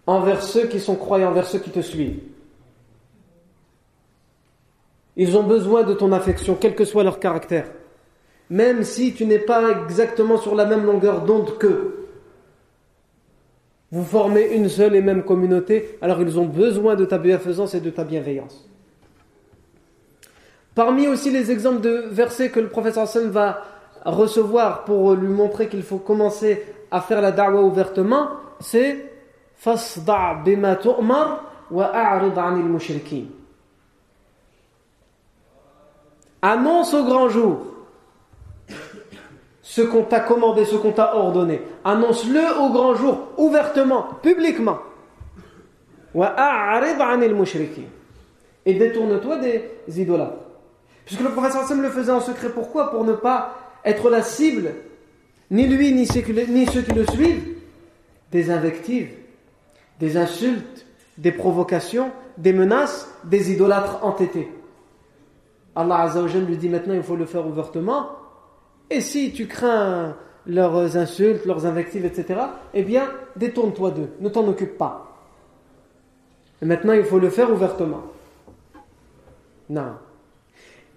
[0.05, 2.19] envers ceux qui sont croyants, envers ceux qui te suivent.
[5.15, 7.69] Ils ont besoin de ton affection, quel que soit leur caractère.
[8.49, 12.02] Même si tu n'es pas exactement sur la même longueur d'onde qu'eux
[13.93, 17.79] vous formez une seule et même communauté, alors ils ont besoin de ta bienfaisance et
[17.79, 18.67] de ta bienveillance.
[20.73, 23.61] Parmi aussi les exemples de versets que le professeur Hassan va
[24.03, 28.29] recevoir pour lui montrer qu'il faut commencer à faire la da'wa ouvertement,
[28.59, 29.11] c'est
[29.57, 32.65] Fasda' bima tu'mar wa 'anil.
[36.41, 37.72] Annonce au grand jour
[39.73, 41.59] ce qu'on t'a commandé, ce qu'on t'a ordonné.
[41.83, 44.77] Annonce-le au grand jour, ouvertement, publiquement.
[48.65, 50.43] Et détourne-toi des idolâtres.
[51.05, 52.91] Puisque le professeur Sam le faisait en secret, pourquoi?
[52.91, 54.75] Pour ne pas être la cible,
[55.49, 57.55] ni lui, ni ceux, qui, le suivent,
[58.31, 59.09] des invectives,
[59.99, 60.85] des insultes,
[61.17, 64.51] des provocations, des menaces, des idolâtres entêtés.
[65.75, 68.22] Allah Azzawajal lui dit maintenant il faut le faire ouvertement
[68.89, 70.15] et si tu crains
[70.45, 72.39] leurs insultes, leurs invectives, etc.,
[72.73, 75.13] eh bien, détourne-toi d'eux, ne t'en occupe pas.
[76.61, 78.03] Et maintenant, il faut le faire ouvertement.
[79.69, 79.93] Non.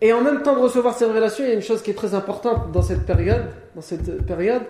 [0.00, 1.94] Et en même temps de recevoir ces révélations, il y a une chose qui est
[1.94, 4.62] très importante dans cette période, dans cette période,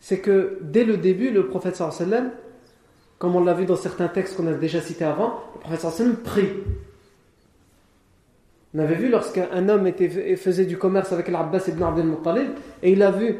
[0.00, 2.30] c'est que dès le début, le prophète sallam,
[3.18, 6.16] comme on l'a vu dans certains textes qu'on a déjà cités avant, le prophète sallam
[6.16, 6.50] prie.
[8.74, 9.90] On avait vu lorsqu'un homme
[10.36, 12.50] faisait du commerce avec l'Abbas ibn Abdel Muttalib
[12.82, 13.38] et il a vu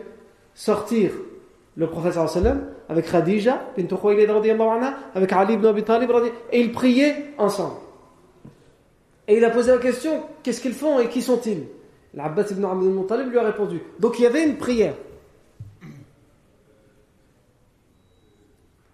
[0.55, 1.13] sortir
[1.77, 2.19] le prophète
[2.89, 3.61] avec Khadija
[5.15, 6.11] avec Ali ibn Abi Talib
[6.51, 7.77] et ils priaient ensemble.
[9.29, 11.63] Et il a posé la question qu'est-ce qu'ils font et qui sont-ils?
[12.13, 13.81] L'Abbas ibn Abdul Muttalib lui a répondu.
[14.01, 14.95] Donc il y avait une prière.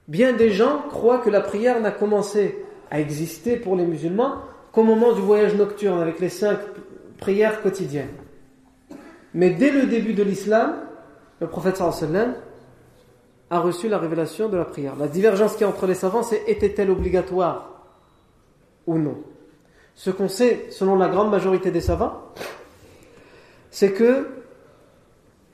[0.06, 4.42] Bien des gens croient que la prière n'a commencé à exister pour les musulmans
[4.76, 6.58] qu'au moment du voyage nocturne avec les cinq
[7.16, 8.12] prières quotidiennes.
[9.32, 10.74] Mais dès le début de l'islam,
[11.40, 12.34] le prophète sallam
[13.48, 14.94] a reçu la révélation de la prière.
[14.96, 17.86] La divergence qu'il y a entre les savants, c'est était-elle obligatoire
[18.86, 19.16] ou non
[19.94, 22.20] Ce qu'on sait, selon la grande majorité des savants,
[23.70, 24.28] c'est que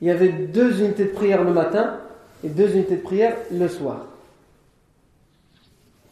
[0.01, 1.97] il y avait deux unités de prière le matin
[2.43, 4.05] et deux unités de prière le soir.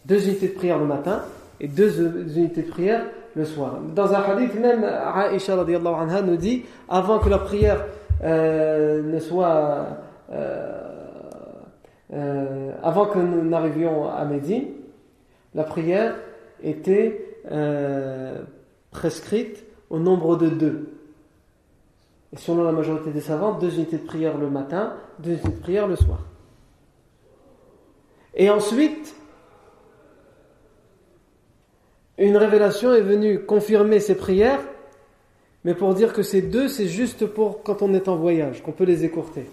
[0.05, 1.25] Deux unités de prière le matin
[1.61, 2.01] et deux
[2.35, 3.05] unités de prière
[3.35, 3.79] le soir.
[3.95, 7.85] Dans un hadith, même Aisha anha nous dit avant que la prière
[8.23, 9.87] euh, ne soit.
[10.31, 10.87] Euh,
[12.13, 14.65] euh, avant que nous n'arrivions à Médine,
[15.55, 16.15] la prière
[16.61, 17.27] était
[18.91, 20.89] prescrite au nombre de deux.
[22.33, 25.59] Et selon la majorité des savants, deux unités de prière le matin, deux unités de
[25.59, 26.19] prière le soir.
[28.35, 29.15] Et ensuite,
[32.25, 34.61] une révélation est venue confirmer ces prières,
[35.63, 38.71] mais pour dire que ces deux, c'est juste pour quand on est en voyage, qu'on
[38.71, 39.45] peut les écourter.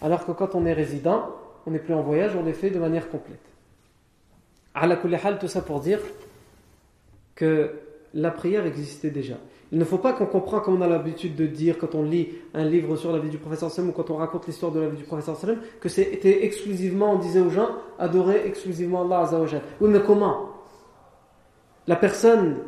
[0.00, 1.30] Alors que quand on est résident,
[1.66, 3.40] on n'est plus en voyage, on les fait de manière complète.
[5.40, 6.00] tout ça pour dire
[7.34, 7.72] que
[8.14, 9.34] la prière existait déjà.
[9.70, 12.30] Il ne faut pas qu'on comprenne comme on a l'habitude de dire quand on lit
[12.54, 14.88] un livre sur la vie du professeur Sallam ou quand on raconte l'histoire de la
[14.88, 19.60] vie du professeur Sallam que c'était exclusivement, on disait aux gens, adorer exclusivement Allah Azzawajal.
[19.80, 20.47] Oui, mais comment?
[21.88, 22.58] La personne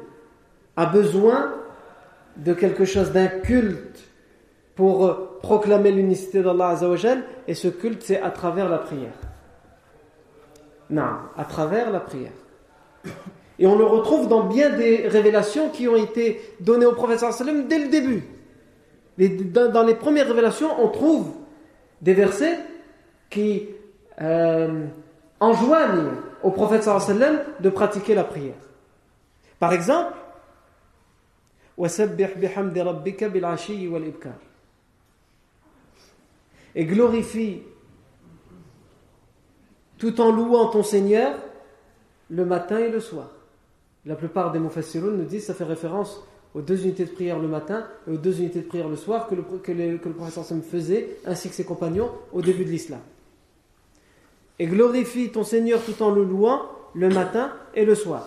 [0.77, 1.53] a besoin
[2.37, 4.03] de quelque chose, d'un culte
[4.75, 9.12] pour proclamer l'unicité d'Allah Azzawajal, et ce culte c'est à travers la prière.
[10.89, 12.33] Non, à travers la prière.
[13.59, 17.68] Et on le retrouve dans bien des révélations qui ont été données au prophète sallam
[17.68, 18.25] dès le début.
[19.18, 21.33] Dans les premières révélations, on trouve
[22.01, 22.59] des versets
[23.29, 23.68] qui
[24.23, 24.87] euh,
[25.41, 26.12] enjoignent
[26.43, 28.55] au prophète sallam de pratiquer la prière.
[29.61, 30.15] Par exemple,
[36.75, 37.63] et glorifie
[39.99, 41.39] tout en louant ton Seigneur
[42.31, 43.29] le matin et le soir.
[44.07, 46.23] La plupart des Mufassiroun nous disent ça fait référence
[46.55, 49.29] aux deux unités de prière le matin et aux deux unités de prière le soir
[49.29, 53.01] que le, que professeur faisait ainsi que ses compagnons au début de l'islam.
[54.59, 56.63] Et glorifie ton Seigneur tout en le louant
[56.95, 58.27] le matin et le soir.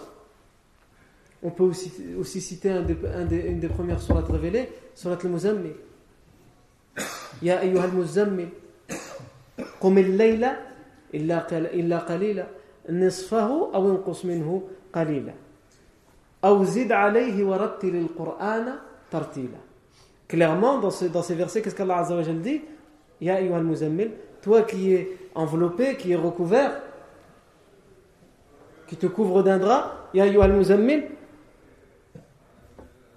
[1.43, 5.73] On peut aussi, aussi citer une des premières surates révélées, surat al-Muzammil.
[7.41, 8.49] Ya ayyuha al-Muzammil,
[9.81, 10.55] qum al-layla
[11.11, 11.45] illa
[12.07, 12.47] qalila,
[12.87, 14.61] nisfahu aw inqus minhu
[14.93, 15.33] qalila.
[16.43, 18.79] Aw zid alayhi wa rattil al-Qur'ana
[19.09, 19.57] tartila.
[20.27, 22.61] Clairement, dans, ce, dans ces versets, qu'est-ce qu'Allah Azza wa dit?
[23.19, 26.81] Ya ayyuha al-Muzammil, toi qui es enveloppé, qui es recouvert,
[28.87, 31.03] qui te couvre d'un drap, Ya ayyuha al-Muzammil,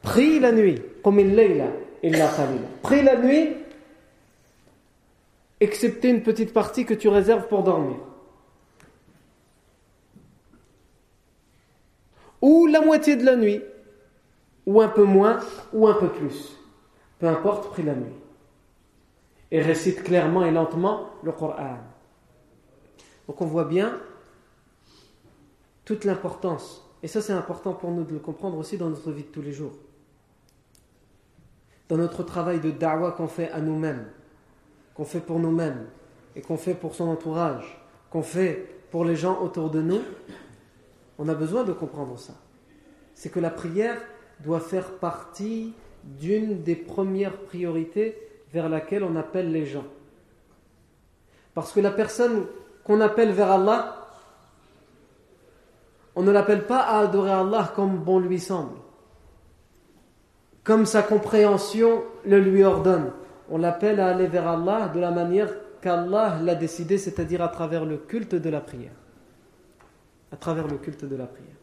[0.07, 0.81] Prie la nuit.
[1.03, 3.57] Prie la nuit,
[5.59, 7.97] excepté une petite partie que tu réserves pour dormir.
[12.41, 13.61] Ou la moitié de la nuit,
[14.65, 15.41] ou un peu moins,
[15.73, 16.57] ou un peu plus.
[17.19, 18.15] Peu importe, prie la nuit.
[19.51, 21.79] Et récite clairement et lentement le Coran.
[23.27, 23.99] Donc on voit bien
[25.85, 26.89] toute l'importance.
[27.03, 29.43] Et ça c'est important pour nous de le comprendre aussi dans notre vie de tous
[29.43, 29.73] les jours
[31.89, 34.07] dans notre travail de da'wah qu'on fait à nous-mêmes,
[34.95, 35.87] qu'on fait pour nous-mêmes,
[36.35, 37.81] et qu'on fait pour son entourage,
[38.11, 40.01] qu'on fait pour les gens autour de nous,
[41.19, 42.35] on a besoin de comprendre ça.
[43.15, 44.01] C'est que la prière
[44.41, 45.73] doit faire partie
[46.05, 48.17] d'une des premières priorités
[48.53, 49.87] vers laquelle on appelle les gens.
[51.55, 52.47] Parce que la personne
[52.85, 54.07] qu'on appelle vers Allah,
[56.15, 58.77] on ne l'appelle pas à adorer Allah comme bon lui semble
[60.67, 63.13] comme sa compréhension le lui ordonne.
[63.49, 65.49] On l'appelle à aller vers Allah de la manière
[65.81, 68.91] qu'Allah l'a décidé, c'est-à-dire à travers le culte de la prière.
[70.33, 71.55] À travers le culte de la prière.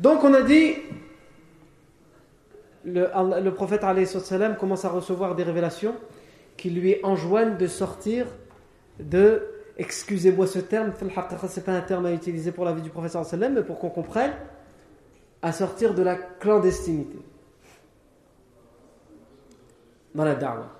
[0.00, 0.74] Donc on a dit,
[2.84, 3.08] le,
[3.40, 3.82] le prophète
[4.58, 5.94] commence à recevoir des révélations
[6.56, 8.26] qui lui enjoignent de sortir
[8.98, 9.42] de,
[9.78, 10.92] excusez-moi ce terme,
[11.48, 14.32] c'est pas un terme à utiliser pour la vie du prophète mais pour qu'on comprenne,
[15.44, 17.18] à sortir de la clandestinité
[20.14, 20.70] dans la da'wah.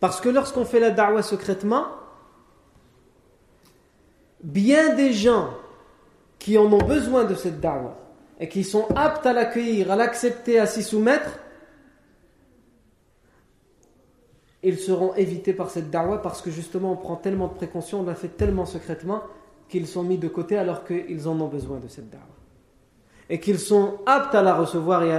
[0.00, 1.86] Parce que lorsqu'on fait la da'wah secrètement,
[4.42, 5.50] bien des gens
[6.40, 7.96] qui en ont besoin de cette da'wah
[8.40, 11.38] et qui sont aptes à l'accueillir, à l'accepter, à s'y soumettre,
[14.64, 18.04] ils seront évités par cette da'wah parce que justement on prend tellement de précautions, on
[18.04, 19.22] l'a fait tellement secrètement
[19.70, 22.24] qu'ils sont mis de côté alors qu'ils en ont besoin de cette da'wah.
[23.30, 25.12] Et qu'ils sont aptes à la recevoir et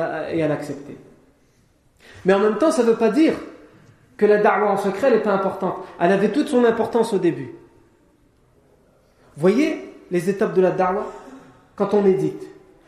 [0.43, 0.97] à, l'accepter.
[2.25, 3.33] Mais en même temps, ça ne veut pas dire
[4.17, 5.75] que la da'wah en secret n'est pas importante.
[5.99, 7.55] Elle avait toute son importance au début.
[9.37, 11.05] Voyez les étapes de la da'wah
[11.77, 12.43] quand on médite.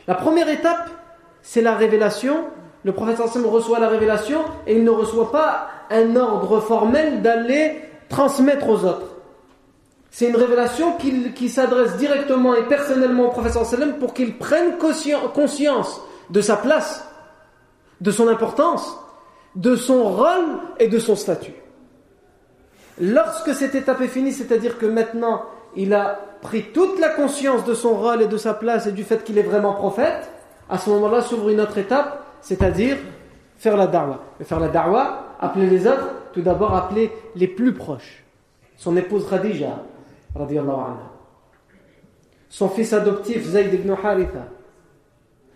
[0.05, 0.89] La première étape,
[1.41, 2.43] c'est la révélation.
[2.84, 8.68] Le prophète reçoit la révélation et il ne reçoit pas un ordre formel d'aller transmettre
[8.68, 9.12] aux autres.
[10.14, 13.57] C'est une révélation qui, s'adresse directement et personnellement au prophète
[13.99, 17.03] pour qu'il prenne conscience de sa place,
[17.99, 18.95] de son importance,
[19.55, 21.55] de son rôle et de son statut.
[23.01, 25.45] Lorsque cette étape est finie, c'est-à-dire que maintenant
[25.76, 29.03] il a pris toute la conscience de son rôle et de sa place et du
[29.03, 30.30] fait qu'il est vraiment prophète,
[30.70, 32.97] à ce moment-là s'ouvre une autre étape, c'est-à-dire
[33.57, 34.20] faire la da'wah.
[34.39, 38.24] Et faire la da'wah, appeler les autres, tout d'abord appeler les plus proches.
[38.78, 39.80] Son épouse Khadija.
[42.50, 44.48] Son fils adoptif Zayd ibn Haritha.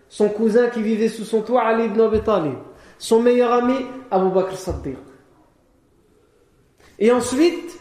[0.08, 2.54] Son cousin qui vivait sous son toit Ali ibn Abi Talib.
[2.98, 3.74] Son meilleur ami
[4.10, 4.96] Abu Bakr Saddiq.
[6.98, 7.78] Et ensuite,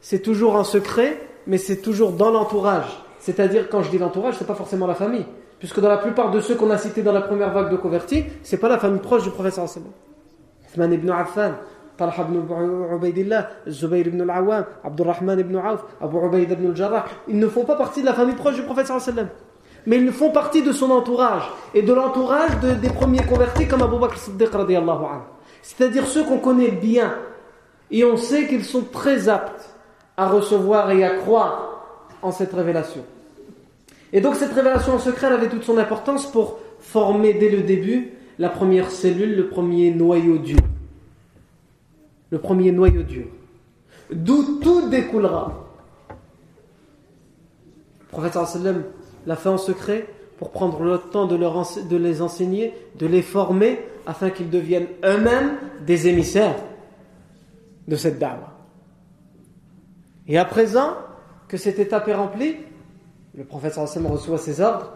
[0.00, 3.04] c'est toujours en secret, mais c'est toujours dans l'entourage.
[3.18, 5.26] C'est-à-dire, quand je dis l'entourage, c'est pas forcément la famille.
[5.58, 8.24] Puisque dans la plupart de ceux qu'on a cités dans la première vague de convertis,
[8.42, 9.66] c'est pas la famille proche du professeur.
[10.68, 11.52] Uthman ibn Affan,
[11.96, 12.42] Talha ibn
[12.94, 17.76] Ubaidillah, Zubayr ibn al-Awwam, Abdurrahman ibn Auf, Abu Ubaid ibn al-Jarrah, ils ne font pas
[17.76, 19.28] partie de la famille proche du professeur sallam.
[19.86, 23.98] Mais ils font partie de son entourage et de l'entourage des premiers convertis comme Abu
[23.98, 25.22] Bakr Siddiq radiallahu anhu.
[25.62, 27.14] C'est-à-dire ceux qu'on connaît bien
[27.90, 29.74] et on sait qu'ils sont très aptes
[30.16, 31.84] à recevoir et à croire
[32.22, 33.04] en cette révélation.
[34.12, 38.12] Et donc cette révélation en secret, avait toute son importance pour former dès le début
[38.38, 40.58] la première cellule, le premier noyau dur.
[42.30, 43.26] Le premier noyau dur.
[44.10, 45.64] D'où tout découlera.
[48.00, 48.38] Le prophète
[49.26, 50.06] l'a fait en secret
[50.38, 55.56] pour prendre le temps de, leur les enseigner, de les former, afin qu'ils deviennent eux-mêmes
[55.86, 56.56] des émissaires
[57.88, 58.40] de cette dame.
[60.28, 60.94] Et à présent
[61.48, 62.56] que cette étape est remplie,
[63.36, 64.92] le prophète sallallahu reçoit ses ordres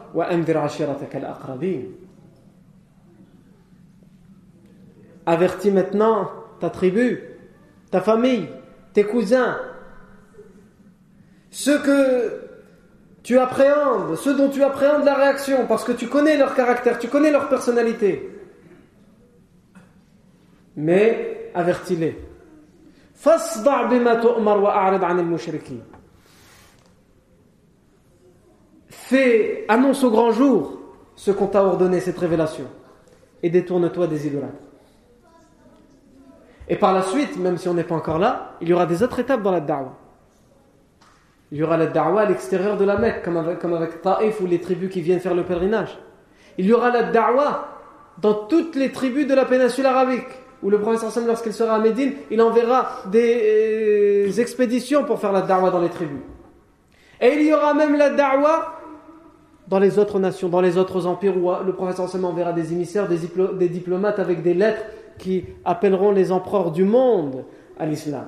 [5.26, 7.20] Avertis maintenant ta tribu,
[7.90, 8.48] ta famille,
[8.92, 9.58] tes cousins,
[11.50, 12.50] ceux que
[13.22, 17.08] tu appréhendes, ceux dont tu appréhendes la réaction, parce que tu connais leur caractère, tu
[17.08, 18.30] connais leur personnalité.
[20.76, 22.16] Mais avertis-les.
[28.88, 30.78] Fais, annonce au grand jour
[31.16, 32.66] ce qu'on t'a ordonné, cette révélation.
[33.42, 34.69] Et détourne-toi des idolâtres.
[36.70, 39.02] Et par la suite, même si on n'est pas encore là, il y aura des
[39.02, 39.92] autres étapes dans la da'wah.
[41.50, 44.46] Il y aura la da'wah à l'extérieur de la Mecque, comme avec, comme Taif ou
[44.46, 45.98] les tribus qui viennent faire le pèlerinage.
[46.58, 47.66] Il y aura la da'wah
[48.18, 50.28] dans toutes les tribus de la péninsule arabique
[50.62, 55.42] où le prophète lorsqu'il sera à Médine, il enverra des euh, expéditions pour faire la
[55.42, 56.20] da'wah dans les tribus.
[57.20, 58.76] Et il y aura même la da'wah
[59.66, 63.68] dans les autres nations, dans les autres empires où le prophète enverra des émissaires, des,
[63.68, 64.82] diplomates avec des lettres
[65.19, 67.45] qui appelleront les empereurs du monde
[67.77, 68.27] à l'islam.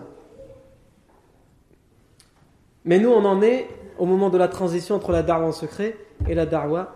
[2.85, 3.67] Mais nous, on en est
[3.97, 6.93] au moment de la transition entre la da'wah en secret et la da'wah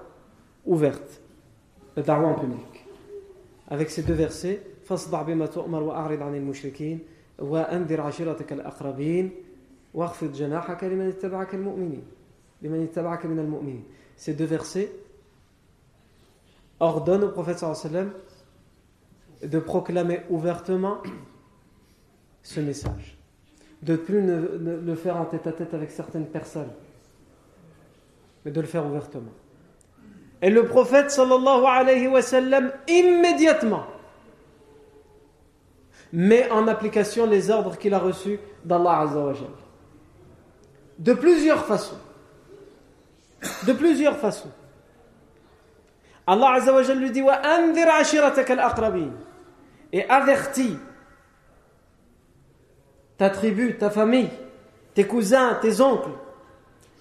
[0.65, 1.21] ouverte,
[1.95, 2.85] la da'wah en public.
[3.69, 6.99] Avec ces deux versets, فاصدع بما تؤمر وأعرض عن المشركين
[7.39, 9.31] وأنذر عشيرتك الأقربين
[9.93, 12.03] واخفض جناحك لمن اتبعك المؤمنين
[12.61, 13.83] لمن اتبعك من المؤمنين
[14.17, 14.91] Ces deux versets
[16.79, 18.11] ordonnent au prophète sallallahu alayhi wa sallam
[19.42, 20.98] de proclamer ouvertement
[22.42, 23.16] ce message.
[23.82, 24.36] De plus ne,
[24.84, 26.70] le faire en tête à tête avec certaines personnes,
[28.44, 29.32] mais de le faire ouvertement.
[30.42, 33.86] Et le prophète sallallahu alayhi wa sallam, immédiatement,
[36.12, 39.48] met en application les ordres qu'il a reçus d'Allah Azzawajal.
[40.98, 41.98] De plusieurs façons.
[43.66, 44.50] De plusieurs façons.
[46.26, 47.22] Allah Azzawajal lui dit
[49.92, 50.76] Et avertis
[53.16, 54.30] ta tribu, ta famille,
[54.94, 56.10] tes cousins, tes oncles.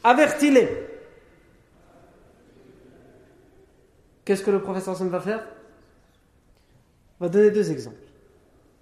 [0.03, 0.69] Avertis-les.
[4.23, 5.45] Qu'est-ce que le professeur Sam va faire?
[7.19, 7.97] Il va donner deux exemples.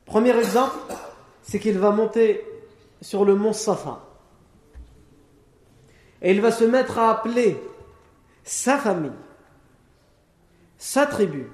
[0.05, 0.75] Premier exemple,
[1.41, 2.45] c'est qu'il va monter
[3.01, 4.01] sur le mont Safa.
[6.21, 7.61] Et il va se mettre à appeler
[8.43, 9.11] sa famille,
[10.83, 11.47] sa tribu,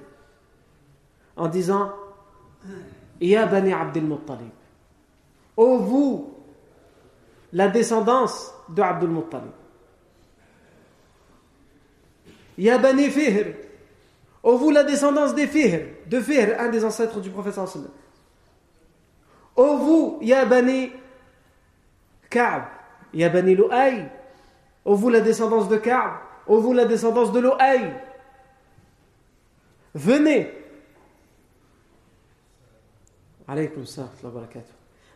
[1.36, 1.92] en disant
[3.20, 4.50] Ya Bani Abdel Muttalib,
[5.56, 6.34] ô vous,
[7.52, 9.52] la descendance de Abdul Muttalib.
[12.58, 13.54] Ya Bani Fihr,
[14.42, 17.88] ô vous, la descendance des Fihr, de Fihr, un des ancêtres du prophète sallallahu
[19.54, 20.90] Ô vous, Ya Bani
[22.28, 22.64] Ka'b,
[23.14, 24.10] Ya Bani Lu'ay,
[24.84, 26.14] ô vous, la descendance de Ka'b,
[26.48, 28.09] ô vous, la descendance de Lu'ay,
[29.94, 30.50] venez.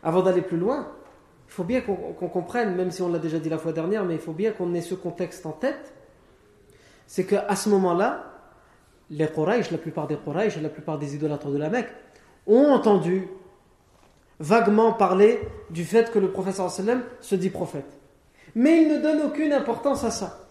[0.03, 0.91] Avant d'aller plus loin,
[1.47, 4.15] il faut bien qu'on comprenne, même si on l'a déjà dit la fois dernière, mais
[4.15, 5.93] il faut bien qu'on ait ce contexte en tête.
[7.07, 8.33] C'est qu'à ce moment-là,
[9.09, 11.89] les Quraysh, la plupart des Quraysh, la plupart des idolâtres de la Mecque,
[12.47, 13.27] ont entendu
[14.39, 17.85] vaguement parler du fait que le professeur sallam se dit prophète.
[18.55, 20.44] Mais ils ne donnent aucune importance à ça.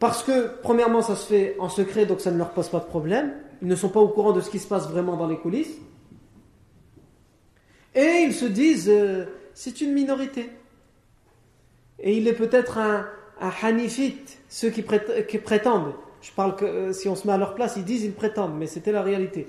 [0.00, 2.86] Parce que, premièrement, ça se fait en secret, donc ça ne leur pose pas de
[2.86, 3.34] problème.
[3.60, 5.76] Ils ne sont pas au courant de ce qui se passe vraiment dans les coulisses.
[7.94, 10.50] Et ils se disent, euh, c'est une minorité.
[11.98, 13.06] Et il est peut-être un,
[13.62, 15.92] hanifite, ceux qui, prétendent.
[16.22, 18.56] Je parle que euh, si on se met à leur place, ils disent, ils prétendent,
[18.58, 19.48] mais c'était la réalité.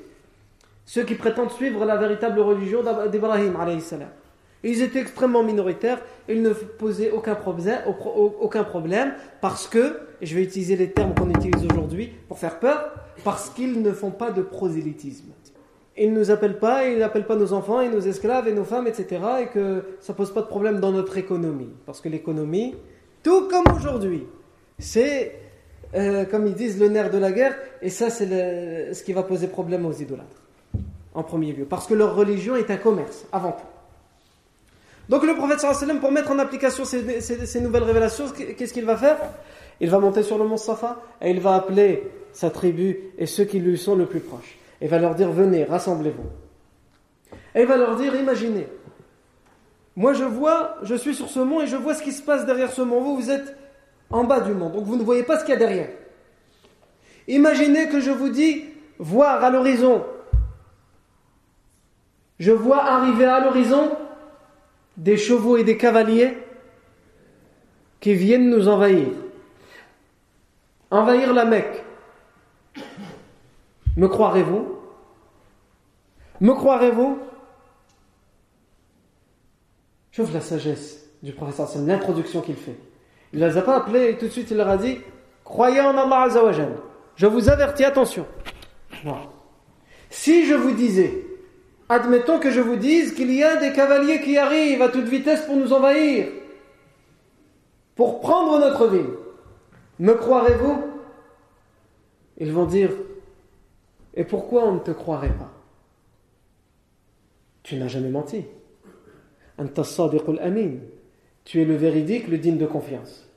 [0.85, 3.55] Ceux qui prétendent suivre la véritable religion d'Ibrahim,
[4.63, 5.99] ils étaient extrêmement minoritaires,
[6.29, 7.35] ils ne posaient aucun
[8.63, 12.91] problème, parce que, et je vais utiliser les termes qu'on utilise aujourd'hui pour faire peur,
[13.23, 15.31] parce qu'ils ne font pas de prosélytisme.
[15.97, 18.63] Ils ne nous appellent pas, ils n'appellent pas nos enfants et nos esclaves et nos
[18.63, 19.21] femmes, etc.
[19.41, 21.69] Et que ça pose pas de problème dans notre économie.
[21.85, 22.75] Parce que l'économie,
[23.23, 24.25] tout comme aujourd'hui,
[24.79, 25.35] c'est,
[25.93, 27.57] euh, comme ils disent, le nerf de la guerre.
[27.81, 30.41] Et ça, c'est ce qui va poser problème aux idolâtres,
[31.13, 31.65] en premier lieu.
[31.65, 33.70] Parce que leur religion est un commerce, avant tout.
[35.09, 38.25] Donc le prophète sallam, pour mettre en application ces, nouvelles révélations,
[38.57, 39.17] qu'est-ce qu'il va faire?
[39.79, 43.45] Il va monter sur le mont Safa et il va appeler sa tribu et ceux
[43.45, 46.29] qui lui sont le plus proches et va leur dire venez, rassemblez-vous.
[47.55, 48.67] Et il va leur dire imaginez,
[49.95, 52.45] moi je vois, je suis sur ce mont et je vois ce qui se passe
[52.45, 53.01] derrière ce mont.
[53.01, 53.57] Vous, vous êtes
[54.09, 55.89] en bas du mont, donc vous ne voyez pas ce qu'il y a derrière.
[57.27, 58.65] Imaginez que je vous dis
[58.99, 60.03] voir à l'horizon.
[62.39, 63.91] Je vois arriver à l'horizon
[65.01, 66.37] des chevaux et des cavaliers
[67.99, 69.07] qui viennent nous envahir.
[70.91, 71.83] Envahir la Mecque.
[73.97, 74.77] Me croirez-vous?
[76.39, 77.19] Me croirez-vous?
[80.11, 82.77] Je la sagesse du professeur c'est l'introduction qu'il fait.
[83.33, 84.99] Il ne les a pas appelés et tout de suite il leur a dit
[85.43, 86.77] Croyez en Allah Azzawajal.
[87.15, 88.27] Je vous avertis, attention.
[90.09, 91.25] Si je vous disais,
[91.91, 95.41] admettons que je vous dise qu'il y a des cavaliers qui arrivent à toute vitesse
[95.41, 96.29] pour nous envahir,
[97.95, 99.09] pour prendre notre ville,
[99.99, 100.85] me croirez-vous?
[102.37, 102.91] Ils vont dire
[104.13, 105.51] et pourquoi on ne te croirait pas?
[107.63, 108.45] Tu n'as jamais menti.
[111.43, 113.27] Tu es le véridique, le digne de confiance.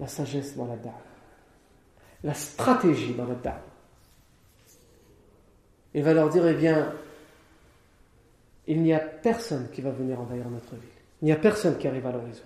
[0.00, 1.02] La sagesse dans la da'wah.
[2.24, 3.73] La stratégie dans la da'wah.
[5.94, 6.92] Il va leur dire, eh bien,
[8.66, 10.82] il n'y a personne qui va venir envahir notre ville.
[11.22, 12.44] Il n'y a personne qui arrive à l'horizon.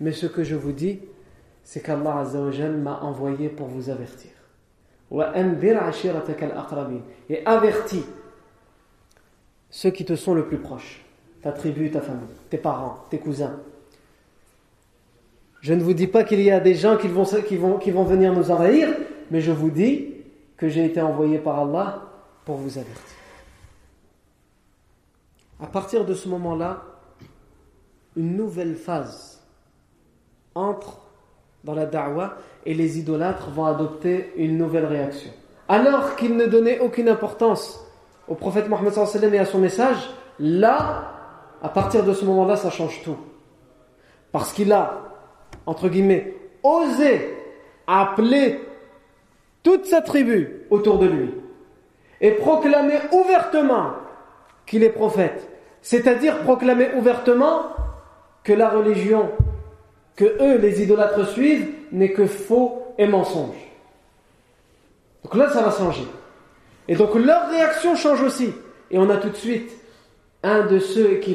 [0.00, 1.00] Mais ce que je vous dis,
[1.64, 2.24] c'est qu'Allah
[2.68, 4.30] m'a envoyé pour vous avertir
[7.28, 8.04] et avertis
[9.70, 11.04] ceux qui te sont le plus proches,
[11.42, 13.60] ta tribu, ta famille, tes parents, tes cousins.
[15.60, 17.90] Je ne vous dis pas qu'il y a des gens qui vont, qui, vont, qui
[17.90, 18.88] vont venir nous envahir,
[19.30, 20.14] mais je vous dis
[20.56, 22.05] que j'ai été envoyé par Allah
[22.46, 23.16] pour vous avertir.
[25.60, 26.82] À partir de ce moment-là,
[28.14, 29.42] une nouvelle phase
[30.54, 31.00] entre
[31.64, 35.30] dans la da'wah et les idolâtres vont adopter une nouvelle réaction.
[35.68, 37.84] Alors qu'ils ne donnaient aucune importance
[38.28, 38.92] au prophète Mohammed
[39.34, 41.12] et à son message, là,
[41.62, 43.18] à partir de ce moment-là, ça change tout.
[44.30, 45.02] Parce qu'il a,
[45.66, 47.34] entre guillemets, osé
[47.88, 48.60] appeler
[49.64, 51.34] toute sa tribu autour de lui
[52.20, 53.92] et proclamer ouvertement
[54.66, 55.48] qu'il est prophète.
[55.82, 57.66] C'est-à-dire proclamer ouvertement
[58.42, 59.30] que la religion
[60.16, 63.56] que eux, les idolâtres, suivent n'est que faux et mensonge.
[65.22, 66.06] Donc là, ça va changer.
[66.88, 68.52] Et donc leur réaction change aussi.
[68.90, 69.70] Et on a tout de suite
[70.42, 71.32] un de ceux qui,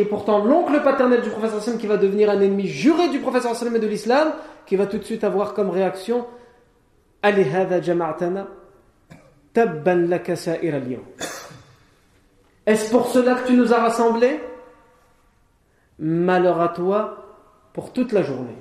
[0.00, 3.76] est pourtant l'oncle paternel du professeur qui va devenir un ennemi juré du professeur Sallam
[3.76, 4.32] et de l'islam,
[4.66, 6.24] qui va tout de suite avoir comme réaction
[12.66, 14.40] Est-ce pour cela que tu nous as rassemblés?
[15.98, 17.24] Malheur à toi
[17.72, 18.56] pour toute la journée.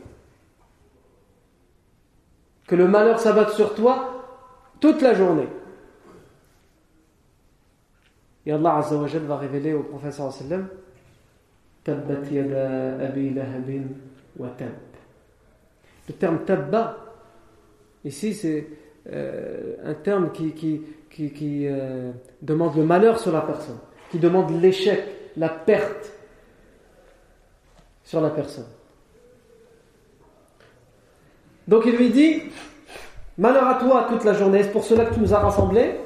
[2.68, 4.24] Que le malheur s'abatte sur toi
[4.80, 5.50] toute la journée.
[8.46, 10.68] Et Allah Azza va révéler au prophète sallam
[11.84, 13.84] Tabbat yada abi lahabin
[14.38, 14.72] wa tab.
[16.08, 16.98] Le terme tabba,
[18.04, 18.68] ici c'est
[19.12, 23.78] euh, un terme qui, qui, qui, euh, demande le malheur sur la personne,
[24.10, 25.04] qui demande l'échec,
[25.36, 26.12] la perte
[28.04, 28.68] sur la personne.
[31.68, 32.44] Donc il lui dit
[33.38, 36.00] Malheur à toi toute la journée, c'est pour cela que tu nous as rassemblés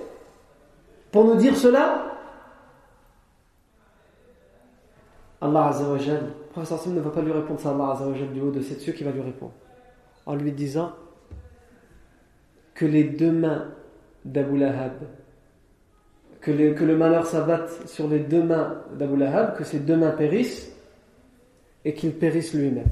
[1.12, 2.04] Pour nous dire cela
[5.42, 8.62] Allah Azzawajal, le professeur ne va pas lui répondre, ça Allah Azzawajal du haut de
[8.62, 9.54] ses cieux qui va lui répondre.
[10.26, 10.94] En lui disant
[12.78, 13.66] que les deux mains
[14.24, 14.94] d'Abu Lahab,
[16.40, 20.72] que, le malheur s'abatte sur les deux mains d'Abu Lahab, que ces deux mains périssent
[21.84, 22.86] et qu'il périsse lui-même.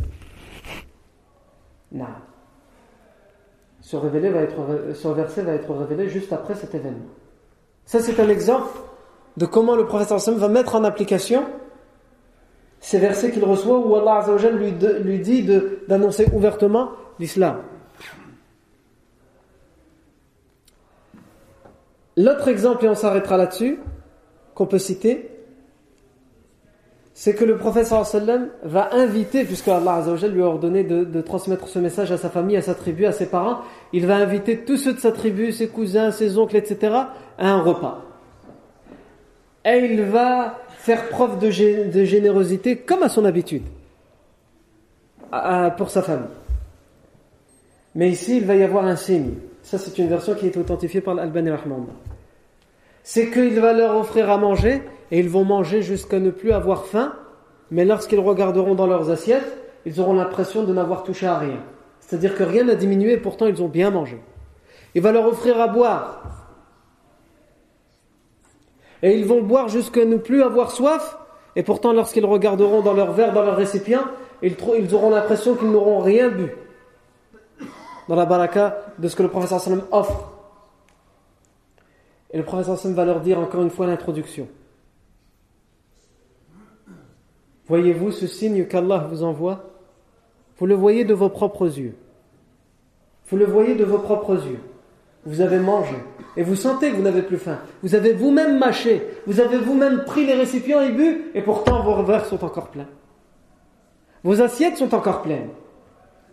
[1.92, 2.06] Non.
[3.80, 4.60] Ce, révélé va être,
[5.14, 7.06] verset va être révélé juste après cet événement.
[7.86, 8.80] Ça, c'est un exemple
[9.38, 11.44] de comment le prophète va mettre en application
[12.80, 14.72] ces versets qu'il reçoit où Allah lui,
[15.04, 15.48] lui dit
[15.88, 17.58] d'annoncer ouvertement l'islam.
[22.18, 23.80] L'autre exemple, et on s'arrêtera là-dessus,
[24.54, 25.30] qu'on peut citer,
[27.18, 31.80] c'est que le prophète sallam va inviter, puisque Allah lui a ordonné de, transmettre ce
[31.80, 33.62] message à sa famille, à sa tribu, à ses parents,
[33.94, 36.94] il va inviter tous ceux de sa tribu, ses cousins, ses oncles, etc.,
[37.38, 38.02] à un repas.
[39.64, 43.64] Et il va faire preuve de, générosité comme à son habitude
[45.78, 46.28] pour sa famille.
[47.96, 49.36] Mais ici, il va y avoir un signe.
[49.66, 51.88] Ça, c'est une version qui est authentifiée par l'Albani Rahman.
[53.02, 56.86] C'est qu'il va leur offrir à manger et ils vont manger jusqu'à ne plus avoir
[56.86, 57.14] faim.
[57.72, 59.58] Mais lorsqu'ils regarderont dans leurs assiettes,
[59.88, 61.64] ils auront l'impression de n'avoir touché à rien.
[62.00, 64.22] C'est-à-dire que rien n'a diminué et pourtant ils ont bien mangé.
[64.94, 66.22] Il va leur offrir à boire
[69.02, 71.18] et ils vont boire jusqu'à ne plus avoir soif,
[71.56, 74.04] et pourtant lorsqu'ils regarderont dans leur verre, dans leur récipient,
[74.44, 74.56] ils,
[74.94, 76.56] auront l'impression qu'ils n'auront rien bu.
[78.08, 80.32] Dans la baraka de ce que le professeur sallam offre.
[82.32, 84.48] Et le professeur sallam va leur dire encore une fois l'introduction.
[87.68, 89.72] Voyez-vous ce signe qu'Allah vous envoie?
[90.58, 91.96] Vous le voyez de vos propres yeux.
[93.28, 94.60] Vous le voyez de vos propres yeux.
[95.26, 95.96] Vous avez mangé
[96.38, 97.58] et vous sentez que vous n'avez plus faim.
[97.82, 102.04] Vous avez vous-même mâché, vous avez vous-même pris les récipients et bu, et pourtant vos
[102.04, 102.88] verres sont encore pleins.
[104.24, 105.50] Vos assiettes sont encore pleines,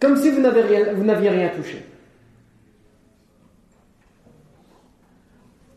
[0.00, 1.86] comme si vous n'aviez rien, touché.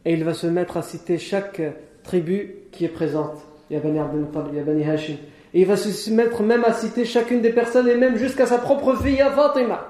[0.05, 1.61] Et il va se mettre à citer chaque
[2.03, 3.37] tribu qui est présente.
[3.69, 3.99] Il y a Bani
[4.51, 5.17] il y a Hashim.
[5.53, 8.57] Et il va se mettre même à citer chacune des personnes et même jusqu'à sa
[8.57, 9.87] propre fille, Fatima.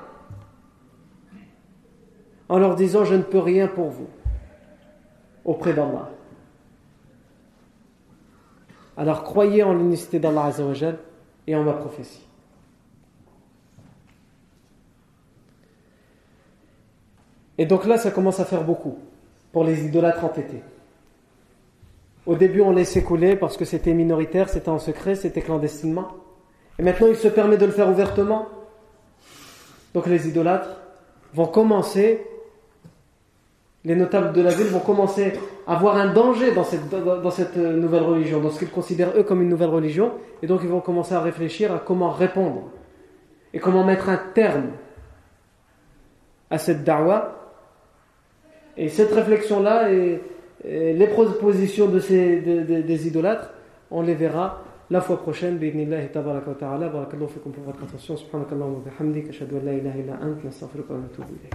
[2.47, 4.07] En leur disant, je ne peux rien pour vous
[5.43, 6.09] auprès d'Allah.
[8.97, 10.97] Alors croyez en l'unicité d'Allah Azzawajal
[11.47, 12.25] et en ma prophétie.
[17.57, 18.97] Et donc là, ça commence à faire beaucoup
[19.55, 20.61] pour les idolâtres entêtés.
[22.25, 26.09] Au début, on laissait couler parce que c'était minoritaire, c'était en secret, c'était clandestinement.
[26.77, 28.49] Et maintenant, il se permet de le faire ouvertement.
[29.93, 30.81] Donc les idolâtres
[31.33, 32.21] vont commencer
[33.85, 35.31] les notables de la ville vont commencer
[35.67, 39.23] à voir un danger dans cette, dans cette nouvelle religion, dans ce qu'ils considèrent eux
[39.23, 42.63] comme une nouvelle religion, et donc ils vont commencer à réfléchir à comment répondre
[43.53, 44.71] et comment mettre un terme
[46.49, 47.44] à cette da'wah.
[48.77, 50.21] Et cette réflexion-là et,
[50.63, 53.51] les propositions de ces, des idolâtres,
[53.91, 55.57] on les verra la fois prochaine.
[55.57, 56.89] B'idnillahi tabaraka wa ta'ala.
[56.89, 58.17] Barakallahu fikum pour votre attention.
[58.17, 59.29] Subhanakallahu wa bihamdik.
[59.29, 60.43] Ashhadu an la ilaha illa ant.
[60.43, 61.53] Nastaghfiruka wa natubu ilayk.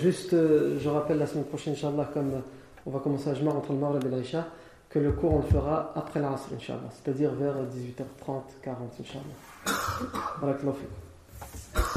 [0.00, 2.40] Juste, euh, je rappelle la semaine prochaine, Inch'Allah, comme euh,
[2.86, 4.46] on va commencer à Jmar entre le Maghreb et l'Aïcha,
[4.88, 9.76] que le cours on le fera après l'Asr, Inch'Allah, c'est-à-dire vers 18h30, 40, Inch'Allah.
[10.40, 10.76] Barakallahu